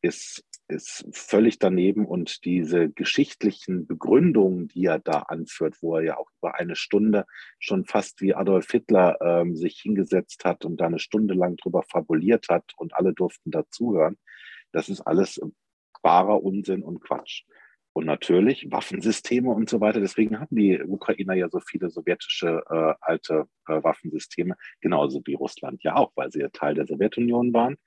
[0.01, 6.17] ist, ist völlig daneben und diese geschichtlichen Begründungen, die er da anführt, wo er ja
[6.17, 7.25] auch über eine Stunde
[7.59, 11.83] schon fast wie Adolf Hitler ähm, sich hingesetzt hat und da eine Stunde lang drüber
[11.83, 14.19] fabuliert hat und alle durften dazuhören,
[14.73, 15.41] das ist alles
[16.03, 17.45] wahrer Unsinn und Quatsch.
[17.97, 20.01] Und natürlich Waffensysteme und so weiter.
[20.01, 25.83] Deswegen haben die Ukrainer ja so viele sowjetische äh, alte äh, Waffensysteme, genauso wie Russland
[25.83, 27.79] ja auch, weil sie ja Teil der Sowjetunion waren.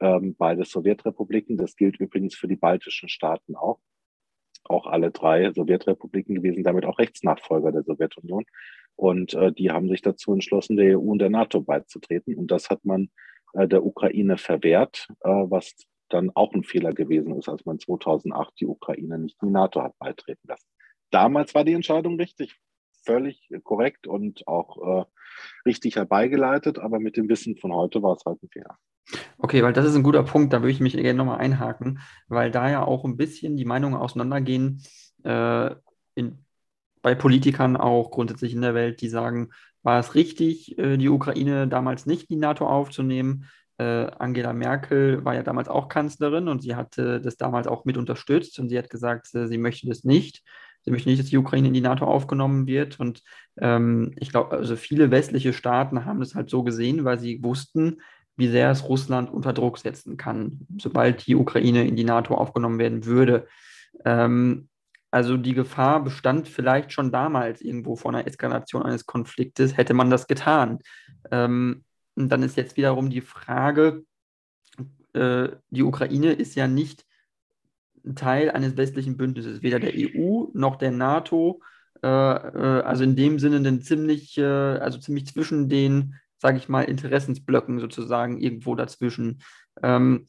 [0.00, 3.80] Ähm, beide Sowjetrepubliken, das gilt übrigens für die baltischen Staaten auch.
[4.64, 8.46] Auch alle drei Sowjetrepubliken gewesen, damit auch Rechtsnachfolger der Sowjetunion.
[8.96, 12.34] Und äh, die haben sich dazu entschlossen, der EU und der NATO beizutreten.
[12.34, 13.10] Und das hat man
[13.52, 15.74] äh, der Ukraine verwehrt, äh, was
[16.10, 19.82] dann auch ein Fehler gewesen ist, als man 2008 die Ukraine nicht in die NATO
[19.82, 20.66] hat beitreten lassen.
[21.10, 22.60] Damals war die Entscheidung richtig,
[23.04, 25.04] völlig korrekt und auch äh,
[25.66, 28.78] richtig herbeigeleitet, aber mit dem Wissen von heute war es halt ein Fehler.
[29.38, 32.50] Okay, weil das ist ein guter Punkt, da würde ich mich gerne nochmal einhaken, weil
[32.50, 34.82] da ja auch ein bisschen die Meinungen auseinandergehen
[35.24, 35.74] äh,
[36.14, 36.44] in,
[37.02, 39.50] bei Politikern auch grundsätzlich in der Welt, die sagen,
[39.82, 43.46] war es richtig, äh, die Ukraine damals nicht in die NATO aufzunehmen?
[43.80, 47.96] Äh, Angela Merkel war ja damals auch Kanzlerin und sie hatte das damals auch mit
[47.96, 50.42] unterstützt und sie hat gesagt, äh, sie möchte das nicht.
[50.82, 53.00] Sie möchte nicht, dass die Ukraine in die NATO aufgenommen wird.
[53.00, 53.22] Und
[53.58, 58.00] ähm, ich glaube, also viele westliche Staaten haben das halt so gesehen, weil sie wussten,
[58.36, 62.78] wie sehr es Russland unter Druck setzen kann, sobald die Ukraine in die NATO aufgenommen
[62.78, 63.46] werden würde.
[64.04, 64.68] Ähm,
[65.10, 70.08] also die Gefahr bestand vielleicht schon damals irgendwo vor einer Eskalation eines Konfliktes, hätte man
[70.08, 70.78] das getan.
[71.30, 71.84] Ähm,
[72.14, 74.04] und dann ist jetzt wiederum die Frage,
[75.12, 77.04] äh, die Ukraine ist ja nicht
[78.14, 81.60] Teil eines westlichen Bündnisses, weder der EU noch der NATO.
[82.02, 86.68] Äh, äh, also in dem Sinne dann ziemlich, äh, also ziemlich zwischen den, sage ich
[86.68, 89.42] mal, Interessensblöcken sozusagen irgendwo dazwischen.
[89.82, 90.26] Ähm,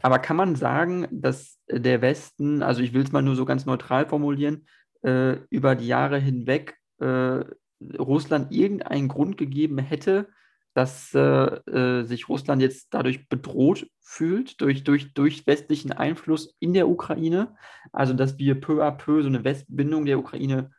[0.00, 3.66] aber kann man sagen, dass der Westen, also ich will es mal nur so ganz
[3.66, 4.66] neutral formulieren,
[5.02, 7.40] äh, über die Jahre hinweg äh,
[7.98, 10.28] Russland irgendeinen Grund gegeben hätte,
[10.74, 16.72] dass äh, äh, sich Russland jetzt dadurch bedroht fühlt durch, durch, durch westlichen Einfluss in
[16.72, 17.54] der Ukraine.
[17.92, 20.70] Also dass wir peu à peu so eine Westbindung der Ukraine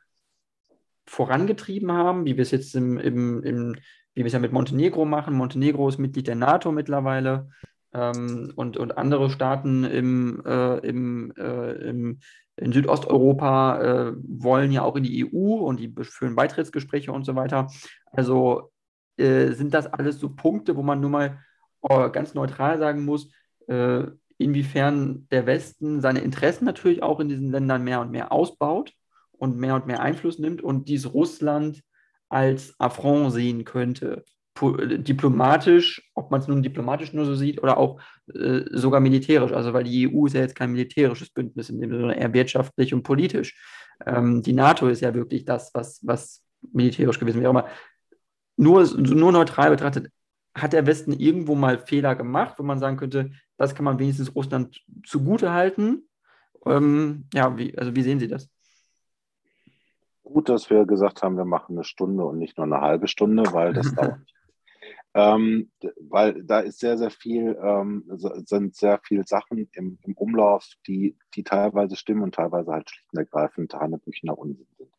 [1.06, 3.76] vorangetrieben haben, wie wir es jetzt im, im, im
[4.16, 5.34] wie ja mit Montenegro machen.
[5.34, 7.50] Montenegro ist Mitglied der NATO mittlerweile
[7.94, 12.20] ähm, und, und andere Staaten im, äh, im, äh, im,
[12.56, 17.36] in Südosteuropa äh, wollen ja auch in die EU und die führen Beitrittsgespräche und so
[17.36, 17.68] weiter.
[18.12, 18.73] Also
[19.18, 21.40] äh, sind das alles so Punkte, wo man nur mal
[21.84, 23.30] äh, ganz neutral sagen muss,
[23.68, 24.04] äh,
[24.38, 28.94] inwiefern der Westen seine Interessen natürlich auch in diesen Ländern mehr und mehr ausbaut
[29.32, 31.82] und mehr und mehr Einfluss nimmt und dies Russland
[32.30, 34.24] als Affront sehen könnte.
[34.60, 38.00] Diplomatisch, ob man es nun diplomatisch nur so sieht oder auch
[38.34, 39.52] äh, sogar militärisch.
[39.52, 42.94] Also, weil die EU ist ja jetzt kein militärisches Bündnis, in dem sondern eher wirtschaftlich
[42.94, 43.56] und politisch.
[44.06, 47.50] Ähm, die NATO ist ja wirklich das, was, was militärisch gewesen wäre.
[47.50, 47.68] Aber
[48.56, 50.12] nur, nur neutral betrachtet,
[50.56, 54.36] hat der Westen irgendwo mal Fehler gemacht, wo man sagen könnte, das kann man wenigstens
[54.36, 56.08] Russland zugute halten?
[56.66, 58.50] Ähm, ja, wie, also wie sehen Sie das?
[60.24, 63.44] Gut, dass wir gesagt haben, wir machen eine Stunde und nicht nur eine halbe Stunde,
[63.52, 64.20] weil das dauert.
[65.16, 65.72] Ähm,
[66.10, 68.04] weil da ist sehr, sehr viel, ähm,
[68.46, 73.14] sind sehr viele Sachen im, im, Umlauf, die, die teilweise stimmen und teilweise halt schlicht
[73.14, 74.90] und ergreifend Hanebüchener Unsinn sind.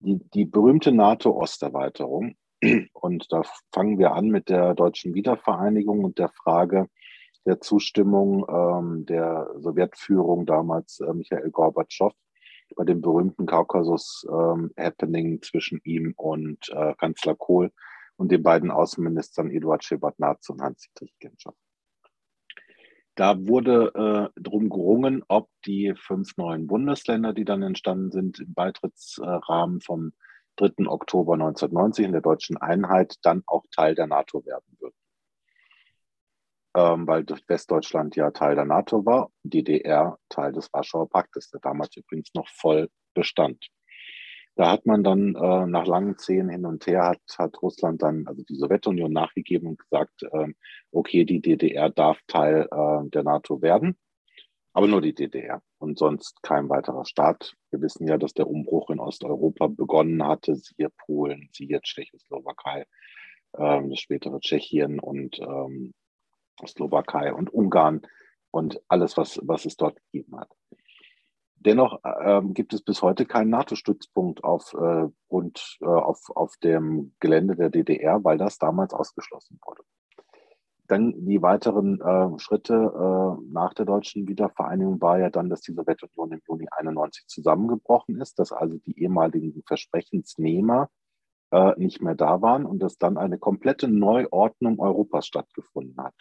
[0.00, 2.36] Die, die berühmte NATO-Osterweiterung,
[2.92, 3.42] und da
[3.72, 6.88] fangen wir an mit der deutschen Wiedervereinigung und der Frage
[7.46, 12.12] der Zustimmung ähm, der Sowjetführung damals äh, Michael Gorbatschow
[12.76, 17.72] bei dem berühmten Kaukasus-Happening ähm, zwischen ihm und äh, Kanzler Kohl
[18.16, 21.54] und den beiden Außenministern Eduard Shevardnadze und Hans-Dietrich Genscher.
[23.16, 28.54] Da wurde äh, drum gerungen, ob die fünf neuen Bundesländer, die dann entstanden sind, im
[28.54, 30.12] Beitrittsrahmen vom
[30.60, 30.86] 3.
[30.86, 34.94] Oktober 1990 in der deutschen Einheit dann auch Teil der NATO werden würden
[36.74, 41.96] ähm, weil Westdeutschland ja Teil der NATO war, DDR Teil des Warschauer Paktes, der damals
[41.96, 43.68] übrigens noch voll bestand.
[44.56, 48.26] Da hat man dann äh, nach langen Zehen hin und her, hat, hat Russland dann,
[48.26, 50.48] also die Sowjetunion, nachgegeben und gesagt, äh,
[50.92, 53.96] okay, die DDR darf Teil äh, der NATO werden,
[54.72, 57.56] aber nur die DDR und sonst kein weiterer Staat.
[57.70, 62.86] Wir wissen ja, dass der Umbruch in Osteuropa begonnen hatte, siehe Polen, siehe Tschechoslowakei,
[63.56, 65.94] ähm, das spätere Tschechien und ähm,
[66.66, 68.02] Slowakei und Ungarn
[68.50, 70.54] und alles, was, was es dort gegeben hat.
[71.56, 77.56] Dennoch äh, gibt es bis heute keinen NATO-Stützpunkt auf, äh, äh, auf, auf dem Gelände
[77.56, 79.82] der DDR, weil das damals ausgeschlossen wurde.
[80.90, 85.72] Dann die weiteren äh, Schritte äh, nach der deutschen Wiedervereinigung war ja dann, dass die
[85.72, 90.90] Sowjetunion im Juni 91 zusammengebrochen ist, dass also die ehemaligen Versprechensnehmer
[91.52, 96.14] äh, nicht mehr da waren und dass dann eine komplette Neuordnung Europas stattgefunden hat.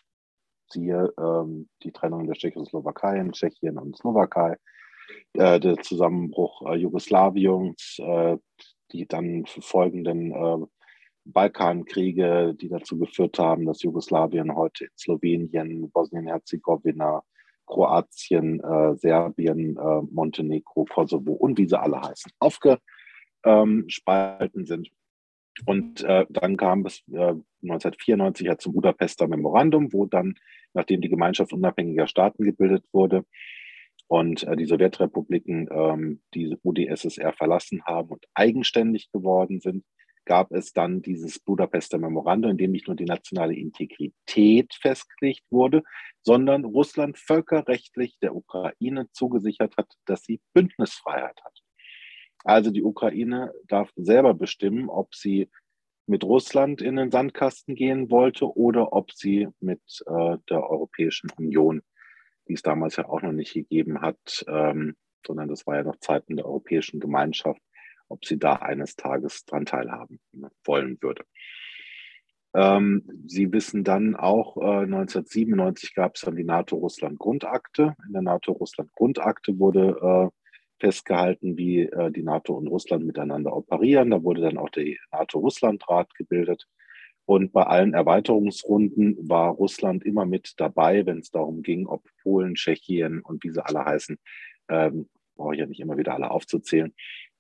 [0.68, 4.56] Siehe ähm, die Trennung der Tschechoslowakei in Tschechien und Slowakei,
[5.34, 8.38] äh, der Zusammenbruch äh, Jugoslawiens, äh,
[8.92, 10.70] die dann folgenden
[11.32, 17.24] Balkankriege, die dazu geführt haben, dass Jugoslawien heute in Slowenien, Bosnien-Herzegowina,
[17.66, 24.90] Kroatien, äh, Serbien, äh, Montenegro, Kosovo und wie sie alle heißen, aufgespalten sind.
[25.66, 30.36] Und äh, dann kam es äh, 1994 ja zum Budapester Memorandum, wo dann,
[30.74, 33.26] nachdem die Gemeinschaft unabhängiger Staaten gebildet wurde
[34.08, 39.84] und äh, die Sowjetrepubliken ähm, die UdSSR verlassen haben und eigenständig geworden sind,
[40.30, 45.82] gab es dann dieses Budapester Memorandum, in dem nicht nur die nationale Integrität festgelegt wurde,
[46.22, 51.60] sondern Russland völkerrechtlich der Ukraine zugesichert hat, dass sie Bündnisfreiheit hat.
[52.44, 55.50] Also die Ukraine darf selber bestimmen, ob sie
[56.06, 61.82] mit Russland in den Sandkasten gehen wollte oder ob sie mit äh, der Europäischen Union,
[62.48, 65.98] die es damals ja auch noch nicht gegeben hat, ähm, sondern das war ja noch
[65.98, 67.62] Zeiten der Europäischen Gemeinschaft,
[68.10, 70.20] ob sie da eines Tages dran teilhaben
[70.66, 71.24] wollen würde.
[72.56, 77.96] Ähm, sie wissen dann auch, äh, 1997 gab es dann die NATO-Russland-Grundakte.
[78.08, 80.30] In der NATO-Russland-Grundakte wurde äh,
[80.80, 84.10] festgehalten, wie äh, die NATO und Russland miteinander operieren.
[84.10, 86.66] Da wurde dann auch der NATO-Russland-Rat gebildet.
[87.26, 92.56] Und bei allen Erweiterungsrunden war Russland immer mit dabei, wenn es darum ging, ob Polen,
[92.56, 94.18] Tschechien und wie sie alle heißen,
[94.70, 96.92] ähm, brauche ich ja nicht immer wieder alle aufzuzählen,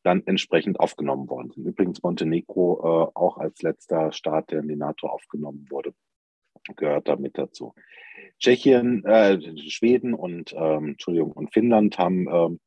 [0.03, 1.65] dann entsprechend aufgenommen worden sind.
[1.65, 5.93] Übrigens Montenegro äh, auch als letzter Staat, der in die NATO aufgenommen wurde,
[6.75, 7.73] gehört damit dazu.
[8.39, 9.39] Tschechien, äh,
[9.69, 12.59] Schweden und ähm, Entschuldigung und Finnland haben ähm,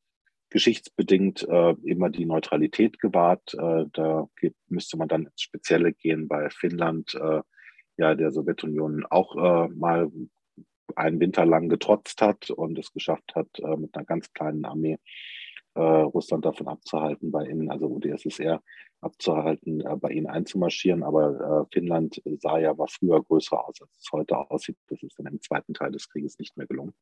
[0.49, 3.55] geschichtsbedingt äh, immer die Neutralität gewahrt.
[3.55, 7.15] Äh, da geht, müsste man dann ins Spezielle gehen bei Finnland.
[7.15, 7.41] Äh,
[7.97, 10.11] ja der Sowjetunion auch äh, mal
[10.95, 14.99] einen Winter lang getrotzt hat und es geschafft hat, äh, mit einer ganz kleinen Armee
[15.75, 18.61] äh, Russland davon abzuhalten, bei ihnen, also UdSSR
[19.01, 21.03] abzuhalten, äh, bei ihnen einzumarschieren.
[21.03, 24.77] Aber äh, Finnland sah ja war früher größer aus, als es heute aussieht.
[24.87, 26.93] Das ist dann im zweiten Teil des Krieges nicht mehr gelungen.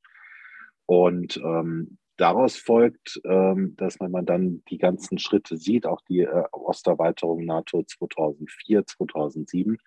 [0.86, 6.22] Und ähm, daraus folgt, ähm, dass man, man dann die ganzen Schritte sieht, auch die
[6.22, 9.78] äh, Osterweiterung NATO 2004, 2007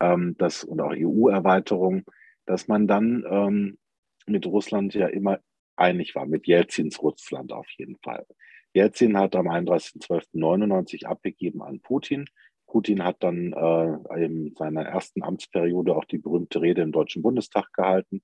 [0.00, 2.04] ähm, das, und auch EU-Erweiterung,
[2.46, 3.78] dass man dann ähm,
[4.26, 5.40] mit Russland ja immer
[5.80, 8.26] einig war, mit Jelzins Russland auf jeden Fall.
[8.72, 12.26] Jelzin hat am 31.12.99 abgegeben an Putin.
[12.66, 17.72] Putin hat dann äh, in seiner ersten Amtsperiode auch die berühmte Rede im Deutschen Bundestag
[17.72, 18.22] gehalten.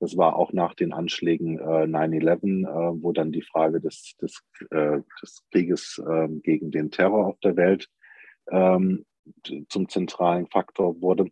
[0.00, 4.42] Das war auch nach den Anschlägen äh, 9-11, äh, wo dann die Frage des, des,
[4.70, 7.88] äh, des Krieges ähm, gegen den Terror auf der Welt
[8.50, 9.06] ähm,
[9.68, 11.28] zum zentralen Faktor wurde.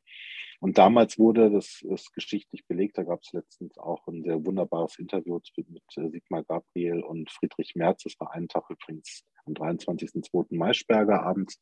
[0.62, 4.96] Und damals wurde, das ist geschichtlich belegt, da gab es letztens auch ein sehr wunderbares
[4.96, 8.04] Interview mit äh, Sigmar Gabriel und Friedrich Merz.
[8.04, 10.56] Das war einen Tag übrigens am 23.02.
[10.56, 11.60] Maischberger abends,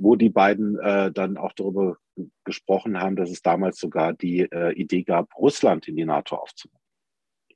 [0.00, 1.98] wo die beiden äh, dann auch darüber
[2.42, 6.80] gesprochen haben, dass es damals sogar die äh, Idee gab, Russland in die NATO aufzunehmen.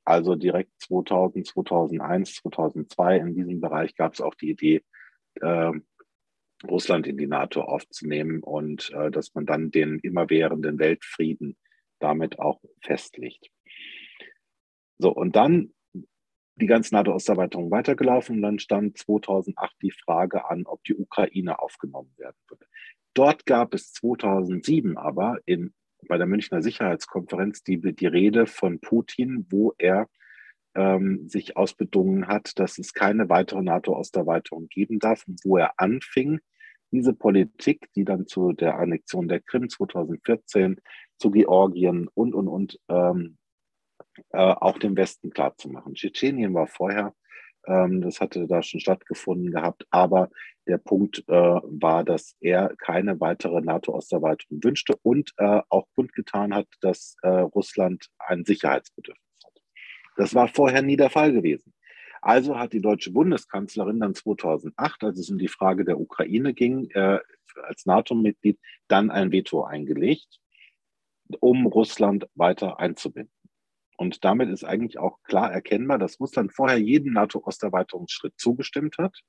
[0.05, 4.83] Also direkt 2000, 2001, 2002 in diesem Bereich gab es auch die Idee,
[5.41, 5.71] äh,
[6.67, 11.57] Russland in die NATO aufzunehmen und äh, dass man dann den immerwährenden Weltfrieden
[11.99, 13.49] damit auch festlegt.
[14.97, 15.73] So, und dann
[16.55, 22.13] die ganze NATO-Osterweiterung weitergelaufen und dann stand 2008 die Frage an, ob die Ukraine aufgenommen
[22.17, 22.65] werden würde.
[23.13, 25.73] Dort gab es 2007 aber in,
[26.07, 30.07] bei der Münchner Sicherheitskonferenz die, die Rede von Putin, wo er
[30.75, 36.39] ähm, sich ausbedungen hat, dass es keine weitere NATO-Osterweiterung geben darf und wo er anfing,
[36.93, 40.79] diese Politik, die dann zu der Annexion der Krim 2014,
[41.17, 43.37] zu Georgien und, und, und ähm,
[44.29, 45.95] äh, auch dem Westen klarzumachen.
[45.95, 47.13] Tschetschenien war vorher,
[47.65, 50.29] ähm, das hatte da schon stattgefunden gehabt, aber
[50.67, 56.67] der Punkt äh, war, dass er keine weitere NATO-Osterweiterung wünschte und äh, auch kundgetan hat,
[56.81, 59.61] dass äh, Russland ein Sicherheitsbedürfnis hat.
[60.15, 61.73] Das war vorher nie der Fall gewesen.
[62.23, 66.89] Also hat die deutsche Bundeskanzlerin dann 2008, als es um die Frage der Ukraine ging,
[66.91, 67.19] äh,
[67.63, 68.57] als NATO-Mitglied
[68.87, 70.39] dann ein Veto eingelegt,
[71.41, 73.33] um Russland weiter einzubinden.
[73.97, 79.19] Und damit ist eigentlich auch klar erkennbar, dass Russland vorher jeden NATO-Osterweiterungsschritt zugestimmt hat,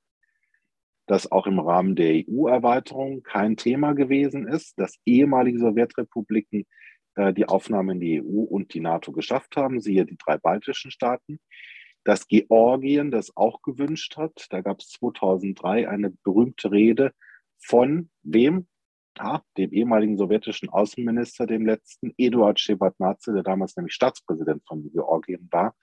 [1.07, 6.65] dass auch im Rahmen der EU-Erweiterung kein Thema gewesen ist, dass ehemalige Sowjetrepubliken
[7.17, 10.93] äh, die Aufnahme in die EU und die NATO geschafft haben, siehe die drei baltischen
[10.93, 11.41] Staaten
[12.05, 14.47] dass Georgien das auch gewünscht hat.
[14.51, 17.13] Da gab es 2003 eine berühmte Rede
[17.59, 18.67] von wem?
[19.19, 25.49] Ah, dem ehemaligen sowjetischen Außenminister, dem letzten, Eduard Shevardnadze, der damals nämlich Staatspräsident von Georgien
[25.53, 25.77] war,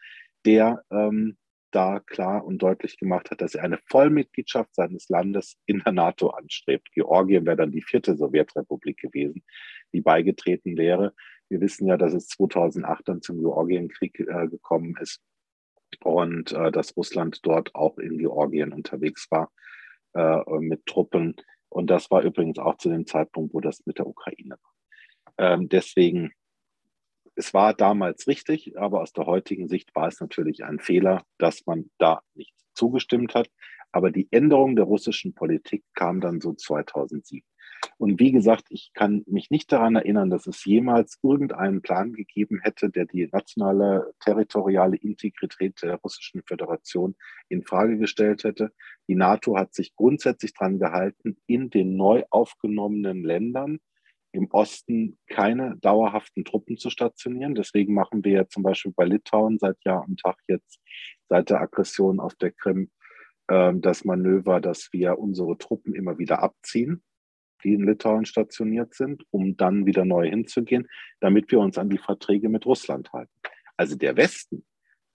[0.45, 1.37] der ähm,
[1.71, 6.31] da klar und deutlich gemacht hat, dass er eine Vollmitgliedschaft seines Landes in der NATO
[6.31, 6.91] anstrebt.
[6.91, 9.43] Georgien wäre dann die vierte Sowjetrepublik gewesen,
[9.93, 11.13] die beigetreten wäre.
[11.47, 15.21] Wir wissen ja, dass es 2008 dann zum Georgienkrieg äh, gekommen ist
[16.03, 19.51] und äh, dass Russland dort auch in Georgien unterwegs war
[20.13, 21.35] äh, mit Truppen.
[21.69, 25.53] Und das war übrigens auch zu dem Zeitpunkt, wo das mit der Ukraine war.
[25.53, 26.33] Ähm, deswegen,
[27.35, 31.65] es war damals richtig, aber aus der heutigen Sicht war es natürlich ein Fehler, dass
[31.65, 33.49] man da nicht zugestimmt hat.
[33.93, 37.43] Aber die Änderung der russischen Politik kam dann so 2007.
[37.97, 42.59] Und wie gesagt, ich kann mich nicht daran erinnern, dass es jemals irgendeinen Plan gegeben
[42.61, 47.15] hätte, der die nationale territoriale Integrität der Russischen Föderation
[47.49, 48.71] in Frage gestellt hätte.
[49.07, 53.79] Die NATO hat sich grundsätzlich daran gehalten, in den neu aufgenommenen Ländern
[54.33, 57.53] im Osten keine dauerhaften Truppen zu stationieren.
[57.53, 60.79] Deswegen machen wir ja zum Beispiel bei Litauen seit Jahr und Tag jetzt,
[61.27, 62.89] seit der Aggression auf der Krim,
[63.49, 67.03] ähm, das Manöver, dass wir unsere Truppen immer wieder abziehen
[67.63, 70.87] die in Litauen stationiert sind, um dann wieder neu hinzugehen,
[71.19, 73.31] damit wir uns an die Verträge mit Russland halten.
[73.77, 74.65] Also der Westen,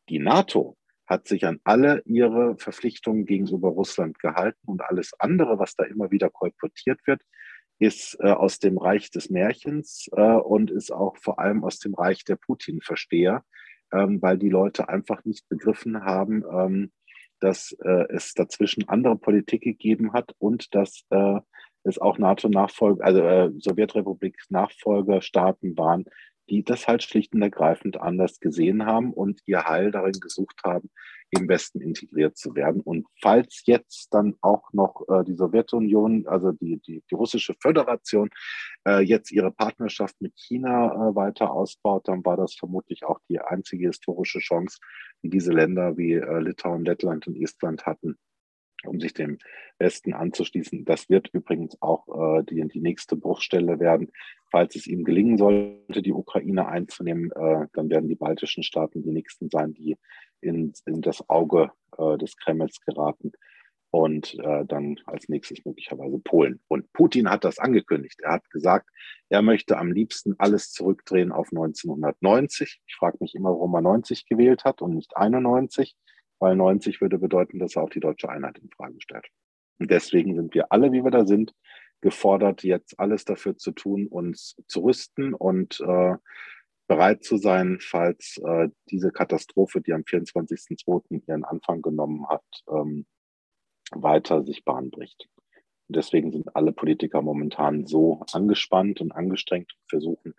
[0.08, 0.76] die NATO,
[1.06, 6.10] hat sich an alle ihre Verpflichtungen gegenüber Russland gehalten und alles andere, was da immer
[6.10, 7.22] wieder kolportiert wird,
[7.78, 11.94] ist äh, aus dem Reich des Märchens äh, und ist auch vor allem aus dem
[11.94, 13.44] Reich der Putin-Versteher,
[13.92, 16.92] ähm, weil die Leute einfach nicht begriffen haben, ähm,
[17.40, 21.40] dass äh, es dazwischen andere Politik gegeben hat und dass äh,
[21.86, 26.04] es auch NATO-Nachfolger, also äh, Sowjetrepublik-Nachfolgerstaaten waren,
[26.48, 30.90] die das halt schlicht und ergreifend anders gesehen haben und ihr Heil darin gesucht haben,
[31.30, 32.80] im Westen integriert zu werden.
[32.80, 38.30] Und falls jetzt dann auch noch äh, die Sowjetunion, also die, die, die russische Föderation,
[38.86, 43.40] äh, jetzt ihre Partnerschaft mit China äh, weiter ausbaut, dann war das vermutlich auch die
[43.40, 44.78] einzige historische Chance,
[45.22, 48.16] die diese Länder wie äh, Litauen, Lettland und Estland hatten,
[48.84, 49.38] um sich dem
[49.78, 50.84] Westen anzuschließen.
[50.84, 54.12] Das wird übrigens auch äh, die, die nächste Bruchstelle werden.
[54.50, 59.10] Falls es ihm gelingen sollte, die Ukraine einzunehmen, äh, dann werden die baltischen Staaten die
[59.10, 59.96] nächsten sein, die
[60.40, 63.32] in, in das Auge äh, des Kremls geraten
[63.90, 66.60] und äh, dann als nächstes möglicherweise Polen.
[66.68, 68.20] Und Putin hat das angekündigt.
[68.22, 68.90] Er hat gesagt,
[69.28, 72.80] er möchte am liebsten alles zurückdrehen auf 1990.
[72.86, 75.96] Ich frage mich immer, warum er 90 gewählt hat und nicht 91
[76.38, 79.26] weil 90 würde bedeuten, dass er auch die deutsche Einheit in Frage stellt.
[79.78, 81.54] Und deswegen sind wir alle, wie wir da sind,
[82.00, 86.14] gefordert, jetzt alles dafür zu tun, uns zu rüsten und äh,
[86.86, 91.22] bereit zu sein, falls äh, diese Katastrophe, die am 24.02.
[91.26, 93.06] ihren Anfang genommen hat, ähm,
[93.92, 95.28] weiter sich Bahn bricht.
[95.88, 100.34] Und deswegen sind alle Politiker momentan so angespannt und angestrengt und versuchen,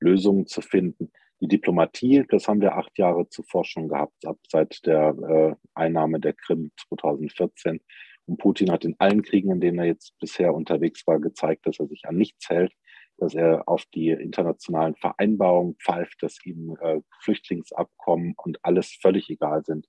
[0.00, 1.12] Lösungen zu finden,
[1.42, 6.20] die Diplomatie, das haben wir acht Jahre zuvor schon gehabt, ab seit der äh, Einnahme
[6.20, 7.80] der Krim 2014.
[8.26, 11.80] Und Putin hat in allen Kriegen, in denen er jetzt bisher unterwegs war, gezeigt, dass
[11.80, 12.72] er sich an nichts hält,
[13.18, 19.64] dass er auf die internationalen Vereinbarungen pfeift, dass ihm äh, Flüchtlingsabkommen und alles völlig egal
[19.64, 19.88] sind.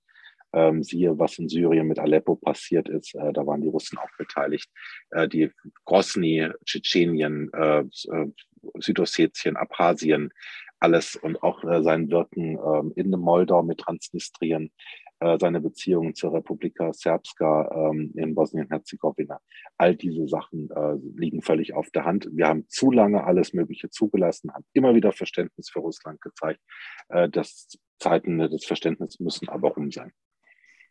[0.52, 3.14] Ähm, siehe, was in Syrien mit Aleppo passiert ist.
[3.14, 4.68] Äh, da waren die Russen auch beteiligt.
[5.10, 5.52] Äh, die
[5.84, 8.26] Grosny, Tschetschenien, äh, äh
[8.78, 10.30] Südossetien, Abchasien,
[10.84, 14.70] alles und auch äh, sein Wirken ähm, in Moldau mit Transnistrien,
[15.20, 19.40] äh, seine Beziehungen zur Republika Srpska ähm, in Bosnien-Herzegowina.
[19.78, 22.28] All diese Sachen äh, liegen völlig auf der Hand.
[22.32, 26.60] Wir haben zu lange alles Mögliche zugelassen, haben immer wieder Verständnis für Russland gezeigt.
[27.08, 27.68] Das
[27.98, 30.12] Zeiten des Verständnisses müssen aber rum sein.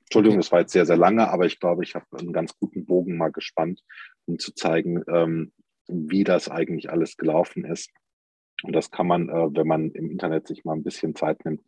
[0.02, 2.86] Entschuldigung, das war jetzt sehr, sehr lange, aber ich glaube, ich habe einen ganz guten
[2.86, 3.82] Bogen mal gespannt,
[4.26, 5.54] um zu zeigen, ähm,
[5.88, 7.90] wie das eigentlich alles gelaufen ist
[8.64, 11.62] und das kann man, äh, wenn man im Internet sich mal ein bisschen Zeit nimmt,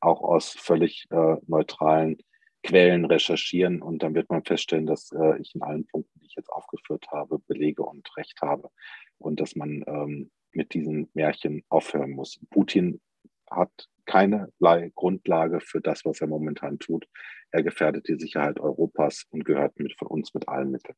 [0.00, 2.18] auch aus völlig äh, neutralen
[2.62, 3.82] Quellen recherchieren.
[3.82, 7.06] Und dann wird man feststellen, dass äh, ich in allen Punkten, die ich jetzt aufgeführt
[7.10, 8.70] habe, belege und recht habe.
[9.18, 12.40] Und dass man ähm, mit diesen Märchen aufhören muss.
[12.50, 13.00] Putin
[13.50, 17.06] hat keinerlei Grundlage für das, was er momentan tut.
[17.50, 20.96] Er gefährdet die Sicherheit Europas und gehört mit von uns mit allen Mitteln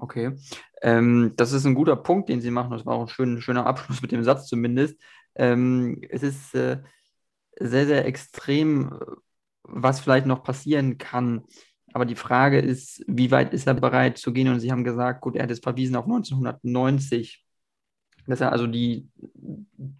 [0.00, 0.32] Okay.
[0.80, 2.70] Ähm, das ist ein guter Punkt, den Sie machen.
[2.70, 4.96] Das war auch ein schön, schöner Abschluss mit dem Satz zumindest.
[5.34, 6.78] Ähm, es ist äh,
[7.58, 8.98] sehr, sehr extrem,
[9.62, 11.44] was vielleicht noch passieren kann.
[11.92, 14.48] Aber die Frage ist, wie weit ist er bereit zu gehen?
[14.48, 17.44] Und Sie haben gesagt, gut, er hat es verwiesen auf 1990,
[18.26, 19.08] dass er also die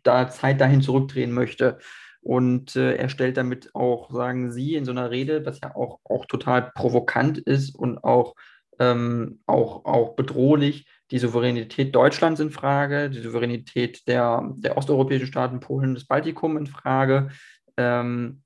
[0.02, 1.78] da Zeit dahin zurückdrehen möchte.
[2.22, 6.00] Und äh, er stellt damit auch, sagen Sie, in so einer Rede, was ja auch,
[6.04, 8.34] auch total provokant ist und auch
[8.80, 15.60] ähm, auch, auch bedrohlich die Souveränität Deutschlands in Frage, die Souveränität der, der osteuropäischen Staaten,
[15.60, 17.28] Polen, des Baltikum in Frage.
[17.76, 18.42] Ähm,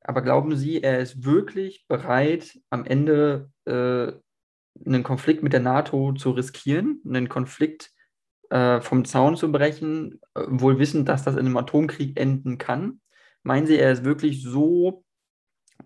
[0.00, 4.12] aber glauben Sie, er ist wirklich bereit, am Ende äh,
[4.84, 7.90] einen Konflikt mit der NATO zu riskieren, einen Konflikt
[8.50, 13.00] äh, vom Zaun zu brechen, äh, wohl wissend, dass das in einem Atomkrieg enden kann?
[13.42, 15.04] Meinen Sie, er ist wirklich so,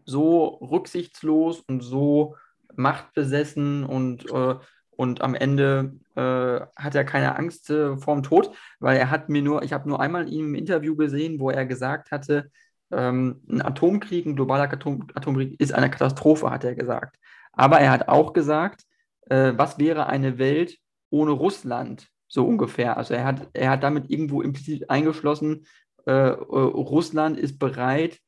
[0.05, 2.37] so rücksichtslos und so
[2.81, 4.57] machtbesessen und, äh,
[4.91, 8.51] und am Ende äh, hat er keine Angst äh, vorm Tod,
[8.81, 11.67] weil er hat mir nur, ich habe nur einmal ihn im Interview gesehen, wo er
[11.67, 12.51] gesagt hatte,
[12.91, 17.17] ähm, ein Atomkrieg, ein globaler Atom Atomkrieg ist eine Katastrophe, hat er gesagt.
[17.53, 18.85] Aber er hat auch gesagt,
[19.29, 20.77] äh, was wäre eine Welt
[21.11, 22.97] ohne Russland, so ungefähr.
[22.97, 25.67] Also er hat, er hat damit irgendwo implizit eingeschlossen,
[26.07, 28.19] äh, äh, Russland ist bereit,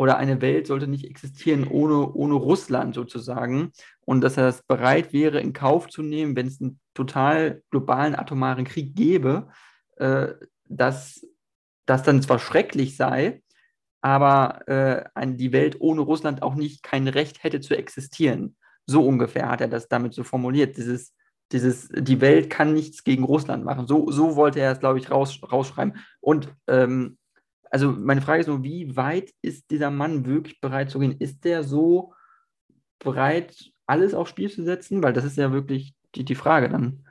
[0.00, 3.70] oder eine Welt sollte nicht existieren ohne, ohne Russland sozusagen.
[4.00, 8.14] Und dass er das bereit wäre, in Kauf zu nehmen, wenn es einen total globalen
[8.14, 9.48] atomaren Krieg gäbe,
[9.96, 10.28] äh,
[10.64, 11.26] dass
[11.84, 13.42] das dann zwar schrecklich sei,
[14.00, 15.04] aber äh,
[15.36, 18.56] die Welt ohne Russland auch nicht kein Recht hätte zu existieren.
[18.86, 20.78] So ungefähr hat er das damit so formuliert.
[20.78, 21.12] Dieses,
[21.52, 23.86] dieses, die Welt kann nichts gegen Russland machen.
[23.86, 25.98] So, so wollte er es, glaube ich, raus, rausschreiben.
[26.20, 27.18] Und ähm,
[27.70, 31.16] also meine Frage ist nur, wie weit ist dieser Mann wirklich bereit zu gehen?
[31.18, 32.12] Ist der so
[32.98, 35.02] bereit, alles aufs Spiel zu setzen?
[35.02, 37.06] Weil das ist ja wirklich die, die Frage dann.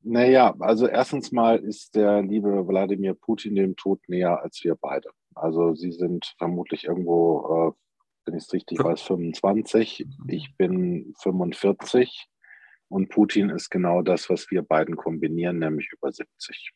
[0.00, 5.10] Naja, also erstens mal ist der liebe Wladimir Putin dem Tod näher als wir beide.
[5.34, 7.80] Also sie sind vermutlich irgendwo, äh,
[8.24, 10.06] wenn ich es richtig weiß, 25.
[10.28, 12.28] Ich bin 45
[12.88, 16.72] und Putin ist genau das, was wir beiden kombinieren, nämlich über 70.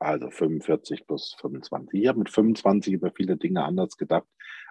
[0.00, 2.00] Also 45 plus 25.
[2.00, 4.26] Ich habe mit 25 über viele Dinge anders gedacht,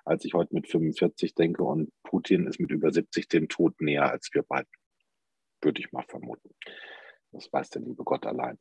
[0.05, 1.63] als ich heute mit 45 denke.
[1.63, 4.69] Und Putin ist mit über 70 dem Tod näher als wir beiden.
[5.61, 6.49] Würde ich mal vermuten.
[7.31, 8.57] Das weiß der liebe Gott allein.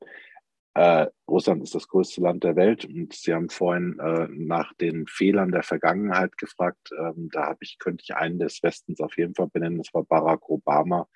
[0.74, 5.06] Äh, Russland ist das größte Land der Welt und Sie haben vorhin äh, nach den
[5.06, 6.90] Fehlern der Vergangenheit gefragt.
[6.98, 9.78] Ähm, da ich, könnte ich einen des Westens auf jeden Fall benennen.
[9.78, 11.08] Das war Barack Obama,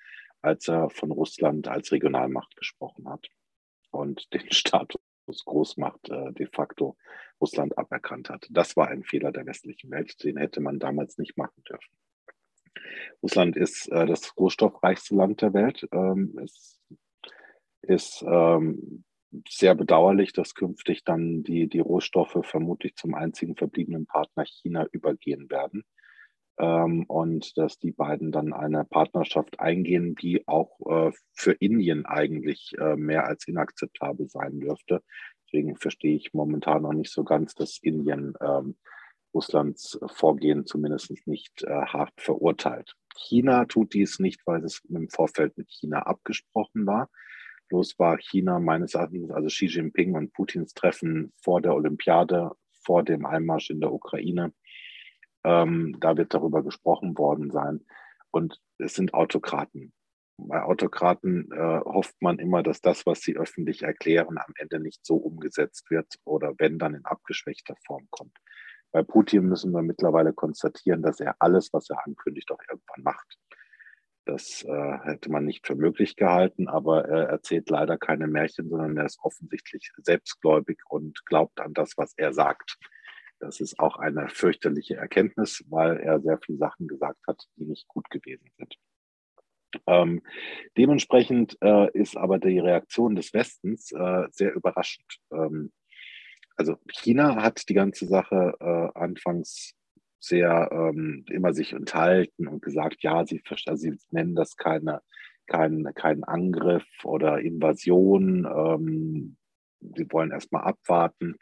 [0.43, 3.27] als er von Russland als Regionalmacht gesprochen hat
[3.89, 5.01] und den Status
[5.45, 6.97] Großmacht äh, de facto
[7.39, 8.47] Russland aberkannt hat.
[8.49, 11.97] Das war ein Fehler der westlichen Welt, den hätte man damals nicht machen dürfen.
[13.21, 15.87] Russland ist äh, das rohstoffreichste Land der Welt.
[15.91, 16.79] Ähm, es
[17.81, 19.03] ist ähm,
[19.49, 25.49] sehr bedauerlich, dass künftig dann die, die Rohstoffe vermutlich zum einzigen verbliebenen Partner China übergehen
[25.49, 25.83] werden.
[26.59, 32.73] Ähm, und dass die beiden dann eine Partnerschaft eingehen, die auch äh, für Indien eigentlich
[32.79, 35.03] äh, mehr als inakzeptabel sein dürfte.
[35.45, 38.75] Deswegen verstehe ich momentan noch nicht so ganz, dass Indien ähm,
[39.33, 42.95] Russlands Vorgehen zumindest nicht äh, hart verurteilt.
[43.15, 47.09] China tut dies nicht, weil es im Vorfeld mit China abgesprochen war.
[47.69, 52.51] Bloß war China meines Erachtens, also Xi Jinping und Putins Treffen vor der Olympiade,
[52.83, 54.53] vor dem Einmarsch in der Ukraine,
[55.43, 57.85] ähm, da wird darüber gesprochen worden sein.
[58.31, 59.93] Und es sind Autokraten.
[60.37, 65.03] Bei Autokraten äh, hofft man immer, dass das, was sie öffentlich erklären, am Ende nicht
[65.03, 68.37] so umgesetzt wird oder wenn dann in abgeschwächter Form kommt.
[68.91, 73.37] Bei Putin müssen wir mittlerweile konstatieren, dass er alles, was er ankündigt, auch irgendwann macht.
[74.25, 78.97] Das äh, hätte man nicht für möglich gehalten, aber er erzählt leider keine Märchen, sondern
[78.97, 82.77] er ist offensichtlich selbstgläubig und glaubt an das, was er sagt.
[83.39, 87.87] Das ist auch eine fürchterliche Erkenntnis, weil er sehr viele Sachen gesagt hat, die nicht
[87.87, 88.75] gut gewesen sind.
[89.85, 90.21] Ähm,
[90.77, 95.19] dementsprechend äh, ist aber die Reaktion des Westens äh, sehr überraschend.
[95.31, 95.71] Ähm,
[96.55, 99.75] also China hat die ganze Sache äh, anfangs
[100.19, 105.01] sehr ähm, immer sich enthalten und gesagt, ja, sie, also sie nennen das keine,
[105.45, 108.45] kein, kein Angriff oder Invasion.
[108.45, 109.37] Ähm,
[109.79, 111.35] sie wollen erstmal abwarten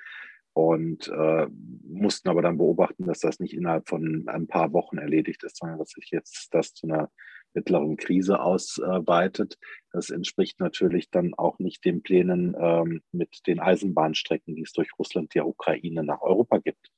[0.55, 1.47] und äh,
[1.83, 5.79] mussten aber dann beobachten, dass das nicht innerhalb von ein paar Wochen erledigt ist, sondern
[5.79, 7.11] dass sich jetzt das zu einer
[7.53, 9.57] mittleren Krise ausweitet.
[9.91, 14.89] Das entspricht natürlich dann auch nicht den Plänen ähm, mit den Eisenbahnstrecken, die es durch
[14.97, 16.89] Russland der Ukraine nach Europa gibt.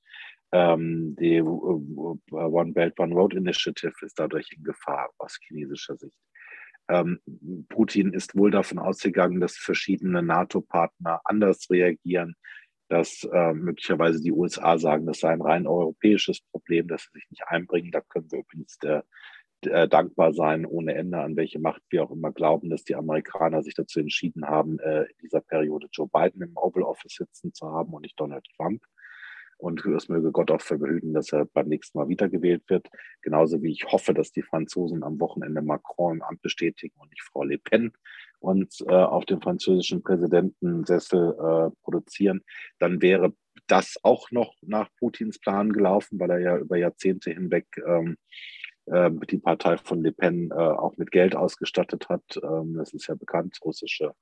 [0.51, 6.17] Ähm, die uh, One Belt One Road Initiative ist dadurch in Gefahr aus chinesischer Sicht.
[6.89, 7.19] Ähm,
[7.69, 12.35] Putin ist wohl davon ausgegangen, dass verschiedene NATO-Partner anders reagieren,
[12.89, 17.29] dass äh, möglicherweise die USA sagen, das sei ein rein europäisches Problem, dass sie sich
[17.29, 17.91] nicht einbringen.
[17.91, 19.03] Da können wir übrigens der,
[19.63, 23.63] der dankbar sein, ohne Ende, an welche Macht wir auch immer glauben, dass die Amerikaner
[23.63, 27.67] sich dazu entschieden haben, äh, in dieser Periode Joe Biden im Oval Office sitzen zu
[27.67, 28.83] haben und nicht Donald Trump.
[29.59, 32.87] Und es möge Gott auch verhüten, dass er beim nächsten Mal wiedergewählt wird.
[33.23, 37.23] Genauso wie ich hoffe, dass die Franzosen am Wochenende Macron im Amt bestätigen und nicht
[37.23, 37.91] Frau Le Pen
[38.39, 42.41] und äh, auf dem französischen Präsidentensessel äh, produzieren,
[42.79, 43.33] dann wäre
[43.67, 48.17] das auch noch nach Putins Plan gelaufen, weil er ja über Jahrzehnte hinweg ähm,
[48.85, 52.23] äh, die Partei von Le Pen äh, auch mit Geld ausgestattet hat.
[52.41, 54.13] Ähm, das ist ja bekannt, russische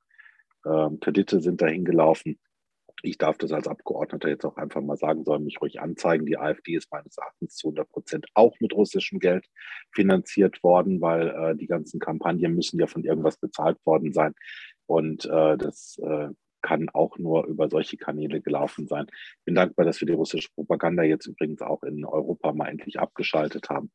[0.63, 2.39] äh, Kredite sind dahin gelaufen
[3.05, 6.25] ich darf das als Abgeordneter jetzt auch einfach mal sagen, soll mich ruhig anzeigen.
[6.25, 9.45] Die AfD ist meines Erachtens zu 100 Prozent auch mit russischem Geld
[9.93, 14.33] finanziert worden, weil äh, die ganzen Kampagnen müssen ja von irgendwas bezahlt worden sein.
[14.85, 16.29] Und äh, das äh,
[16.61, 19.05] kann auch nur über solche Kanäle gelaufen sein.
[19.45, 23.69] Bin dankbar, dass wir die russische Propaganda jetzt übrigens auch in Europa mal endlich abgeschaltet
[23.69, 23.91] haben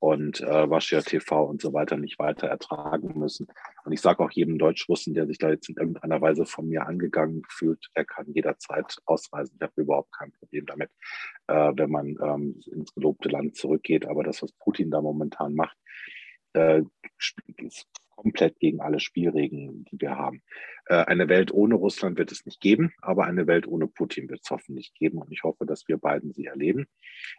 [0.00, 3.46] und äh, Waschia TV und so weiter nicht weiter ertragen müssen.
[3.84, 6.86] Und ich sage auch jedem Deutschrussen, der sich da jetzt in irgendeiner Weise von mir
[6.86, 9.56] angegangen fühlt, er kann jederzeit ausreisen.
[9.56, 10.90] Ich habe überhaupt kein Problem damit,
[11.48, 14.06] äh, wenn man ähm, ins gelobte Land zurückgeht.
[14.06, 15.76] Aber das, was Putin da momentan macht,
[16.54, 16.82] äh,
[18.20, 20.42] komplett gegen alle Spielregeln, die wir haben.
[20.86, 24.40] Äh, eine Welt ohne Russland wird es nicht geben, aber eine Welt ohne Putin wird
[24.42, 26.86] es hoffentlich geben und ich hoffe, dass wir beiden sie erleben.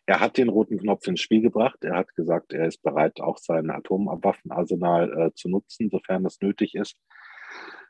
[0.07, 1.83] Er hat den roten Knopf ins Spiel gebracht.
[1.83, 6.73] Er hat gesagt, er ist bereit, auch sein Atomwaffenarsenal äh, zu nutzen, sofern das nötig
[6.73, 6.97] ist.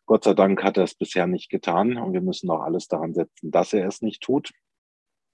[0.06, 3.14] Gott sei Dank hat er es bisher nicht getan und wir müssen auch alles daran
[3.14, 4.52] setzen, dass er es nicht tut.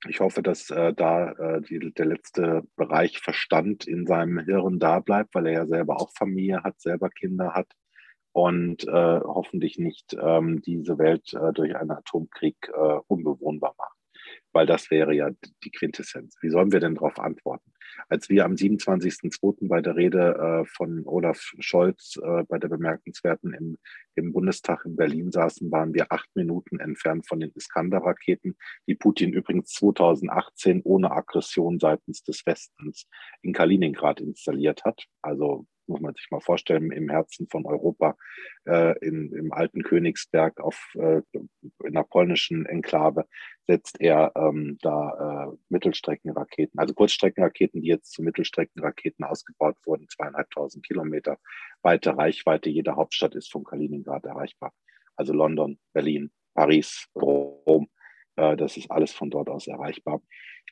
[0.08, 5.00] Ich hoffe, dass äh, da äh, die, der letzte Bereich Verstand in seinem Hirn da
[5.00, 7.72] bleibt, weil er ja selber auch Familie hat, selber Kinder hat
[8.32, 13.97] und äh, hoffentlich nicht ähm, diese Welt äh, durch einen Atomkrieg äh, unbewohnbar macht.
[14.58, 15.30] Weil das wäre ja
[15.64, 16.36] die Quintessenz.
[16.42, 17.72] Wie sollen wir denn darauf antworten?
[18.10, 19.68] Als wir am 27.02.
[19.68, 23.78] bei der Rede äh, von Olaf Scholz äh, bei der bemerkenswerten im,
[24.16, 29.32] im Bundestag in Berlin saßen, waren wir acht Minuten entfernt von den Iskander-Raketen, die Putin
[29.32, 33.08] übrigens 2018 ohne Aggression seitens des Westens
[33.44, 35.06] in Kaliningrad installiert hat.
[35.22, 38.16] Also muss man sich mal vorstellen, im Herzen von Europa,
[38.66, 43.26] äh, in, im alten Königsberg auf, äh, in der polnischen Enklave,
[43.66, 50.86] setzt er ähm, da äh, Mittelstreckenraketen, also Kurzstreckenraketen, die jetzt zu Mittelstreckenraketen ausgebaut wurden, zweieinhalbtausend
[50.86, 51.38] Kilometer
[51.82, 52.70] weite Reichweite.
[52.70, 54.74] Jede Hauptstadt ist von Kaliningrad erreichbar.
[55.16, 57.90] Also London, Berlin, Paris, Rom,
[58.38, 60.22] äh, das ist alles von dort aus erreichbar.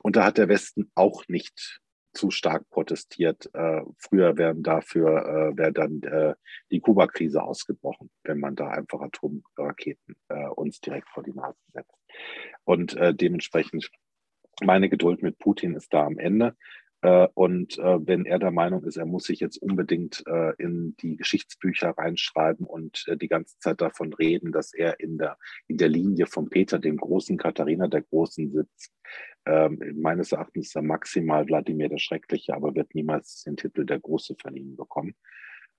[0.01, 1.81] Und da hat der Westen auch nicht
[2.15, 3.49] zu stark protestiert.
[3.53, 6.35] Äh, früher wären dafür äh, wäre dann äh,
[6.71, 11.95] die Kuba-Krise ausgebrochen, wenn man da einfach Atomraketen äh, uns direkt vor die Nase setzt.
[12.63, 13.91] Und äh, dementsprechend
[14.63, 16.55] meine Geduld mit Putin ist da am Ende.
[17.05, 20.95] Äh, und äh, wenn er der Meinung ist, er muss sich jetzt unbedingt äh, in
[20.97, 25.37] die Geschichtsbücher reinschreiben und die ganze Zeit davon reden, dass er in der,
[25.67, 28.91] in der Linie von Peter, dem großen Katharina der Großen, sitzt,
[29.45, 33.99] ähm, meines Erachtens ist er maximal Wladimir der Schreckliche, aber wird niemals den Titel der
[33.99, 35.13] Große verliehen bekommen.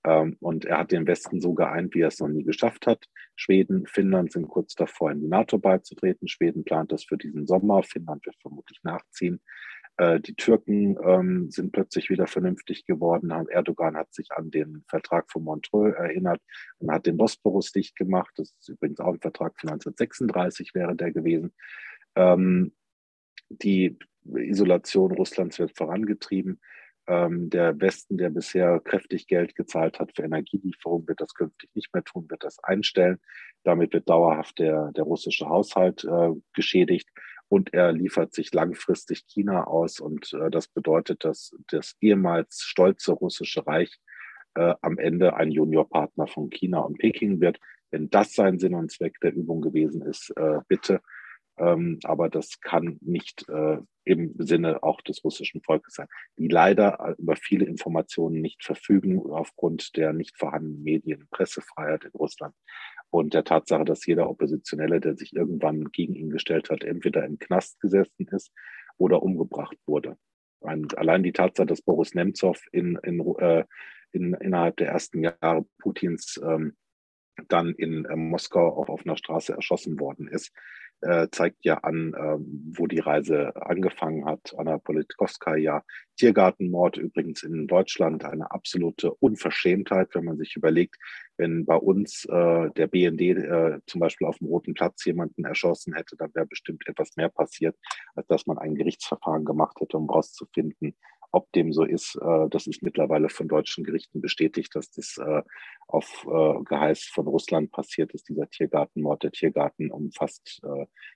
[0.05, 3.05] Ähm, und er hat den Westen so geeint, wie er es noch nie geschafft hat.
[3.35, 6.29] Schweden, Finnland sind kurz davor, in die NATO beizutreten.
[6.29, 7.83] Schweden plant das für diesen Sommer.
[7.83, 9.41] Finnland wird vermutlich nachziehen.
[9.97, 13.31] Äh, die Türken ähm, sind plötzlich wieder vernünftig geworden.
[13.31, 16.41] Erdogan hat sich an den Vertrag von Montreux erinnert
[16.77, 18.31] und hat den Bosporus dicht gemacht.
[18.37, 21.53] Das ist übrigens auch ein Vertrag von 1936 wäre der gewesen.
[22.15, 22.73] Ähm,
[23.49, 23.97] die
[24.35, 26.59] Isolation Russlands wird vorangetrieben.
[27.07, 31.91] Ähm, der Westen, der bisher kräftig Geld gezahlt hat für Energielieferungen, wird das künftig nicht
[31.93, 33.19] mehr tun, wird das einstellen.
[33.63, 37.09] Damit wird dauerhaft der, der russische Haushalt äh, geschädigt
[37.49, 39.99] und er liefert sich langfristig China aus.
[39.99, 43.97] Und äh, das bedeutet, dass das ehemals stolze russische Reich
[44.55, 47.59] äh, am Ende ein Juniorpartner von China und Peking wird.
[47.91, 51.01] Wenn das sein Sinn und Zweck der Übung gewesen ist, äh, bitte.
[51.57, 56.99] Ähm, aber das kann nicht äh, im Sinne auch des russischen Volkes sein, die leider
[56.99, 62.53] äh, über viele Informationen nicht verfügen aufgrund der nicht vorhandenen Medien, Pressefreiheit in Russland
[63.17, 67.39] und der Tatsache, dass jeder Oppositionelle, der sich irgendwann gegen ihn gestellt hat, entweder im
[67.39, 68.51] Knast gesessen ist
[68.97, 70.17] oder umgebracht wurde.
[70.59, 73.65] Und allein die Tatsache, dass Boris Nemtsov in, in, äh,
[74.11, 76.75] in, innerhalb der ersten Jahre Putins ähm,
[77.47, 80.51] dann in äh, Moskau auch auf einer Straße erschossen worden ist,
[81.01, 82.37] äh, zeigt ja an, äh,
[82.77, 84.53] wo die Reise angefangen hat.
[84.57, 85.83] Anna Politkovskaya,
[86.17, 90.95] Tiergartenmord übrigens in Deutschland, eine absolute Unverschämtheit, wenn man sich überlegt,
[91.37, 95.93] wenn bei uns äh, der BND äh, zum Beispiel auf dem Roten Platz jemanden erschossen
[95.93, 97.75] hätte, dann wäre bestimmt etwas mehr passiert,
[98.15, 100.96] als dass man ein Gerichtsverfahren gemacht hätte, um herauszufinden,
[101.37, 105.43] ob dem so ist, äh, das ist mittlerweile von deutschen Gerichten bestätigt, dass das äh,
[105.87, 109.21] auf äh, Geheiß von Russland passiert ist, dieser Tiergartenmord.
[109.21, 110.61] Der Tiergarten umfasst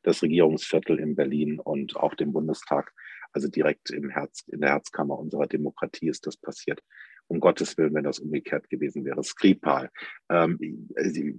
[0.04, 2.94] das Regierungsviertel in Berlin und auch den Bundestag.
[3.34, 6.84] Also direkt im Herz, in der Herzkammer unserer Demokratie ist das passiert.
[7.28, 9.24] Um Gottes Willen, wenn das umgekehrt gewesen wäre.
[9.24, 9.90] Skripal,
[10.30, 10.90] ähm,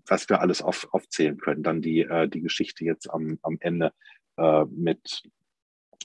[0.08, 1.62] was wir alles auf, aufzählen können.
[1.62, 3.92] Dann die, äh, die Geschichte jetzt am, am Ende
[4.38, 5.22] äh, mit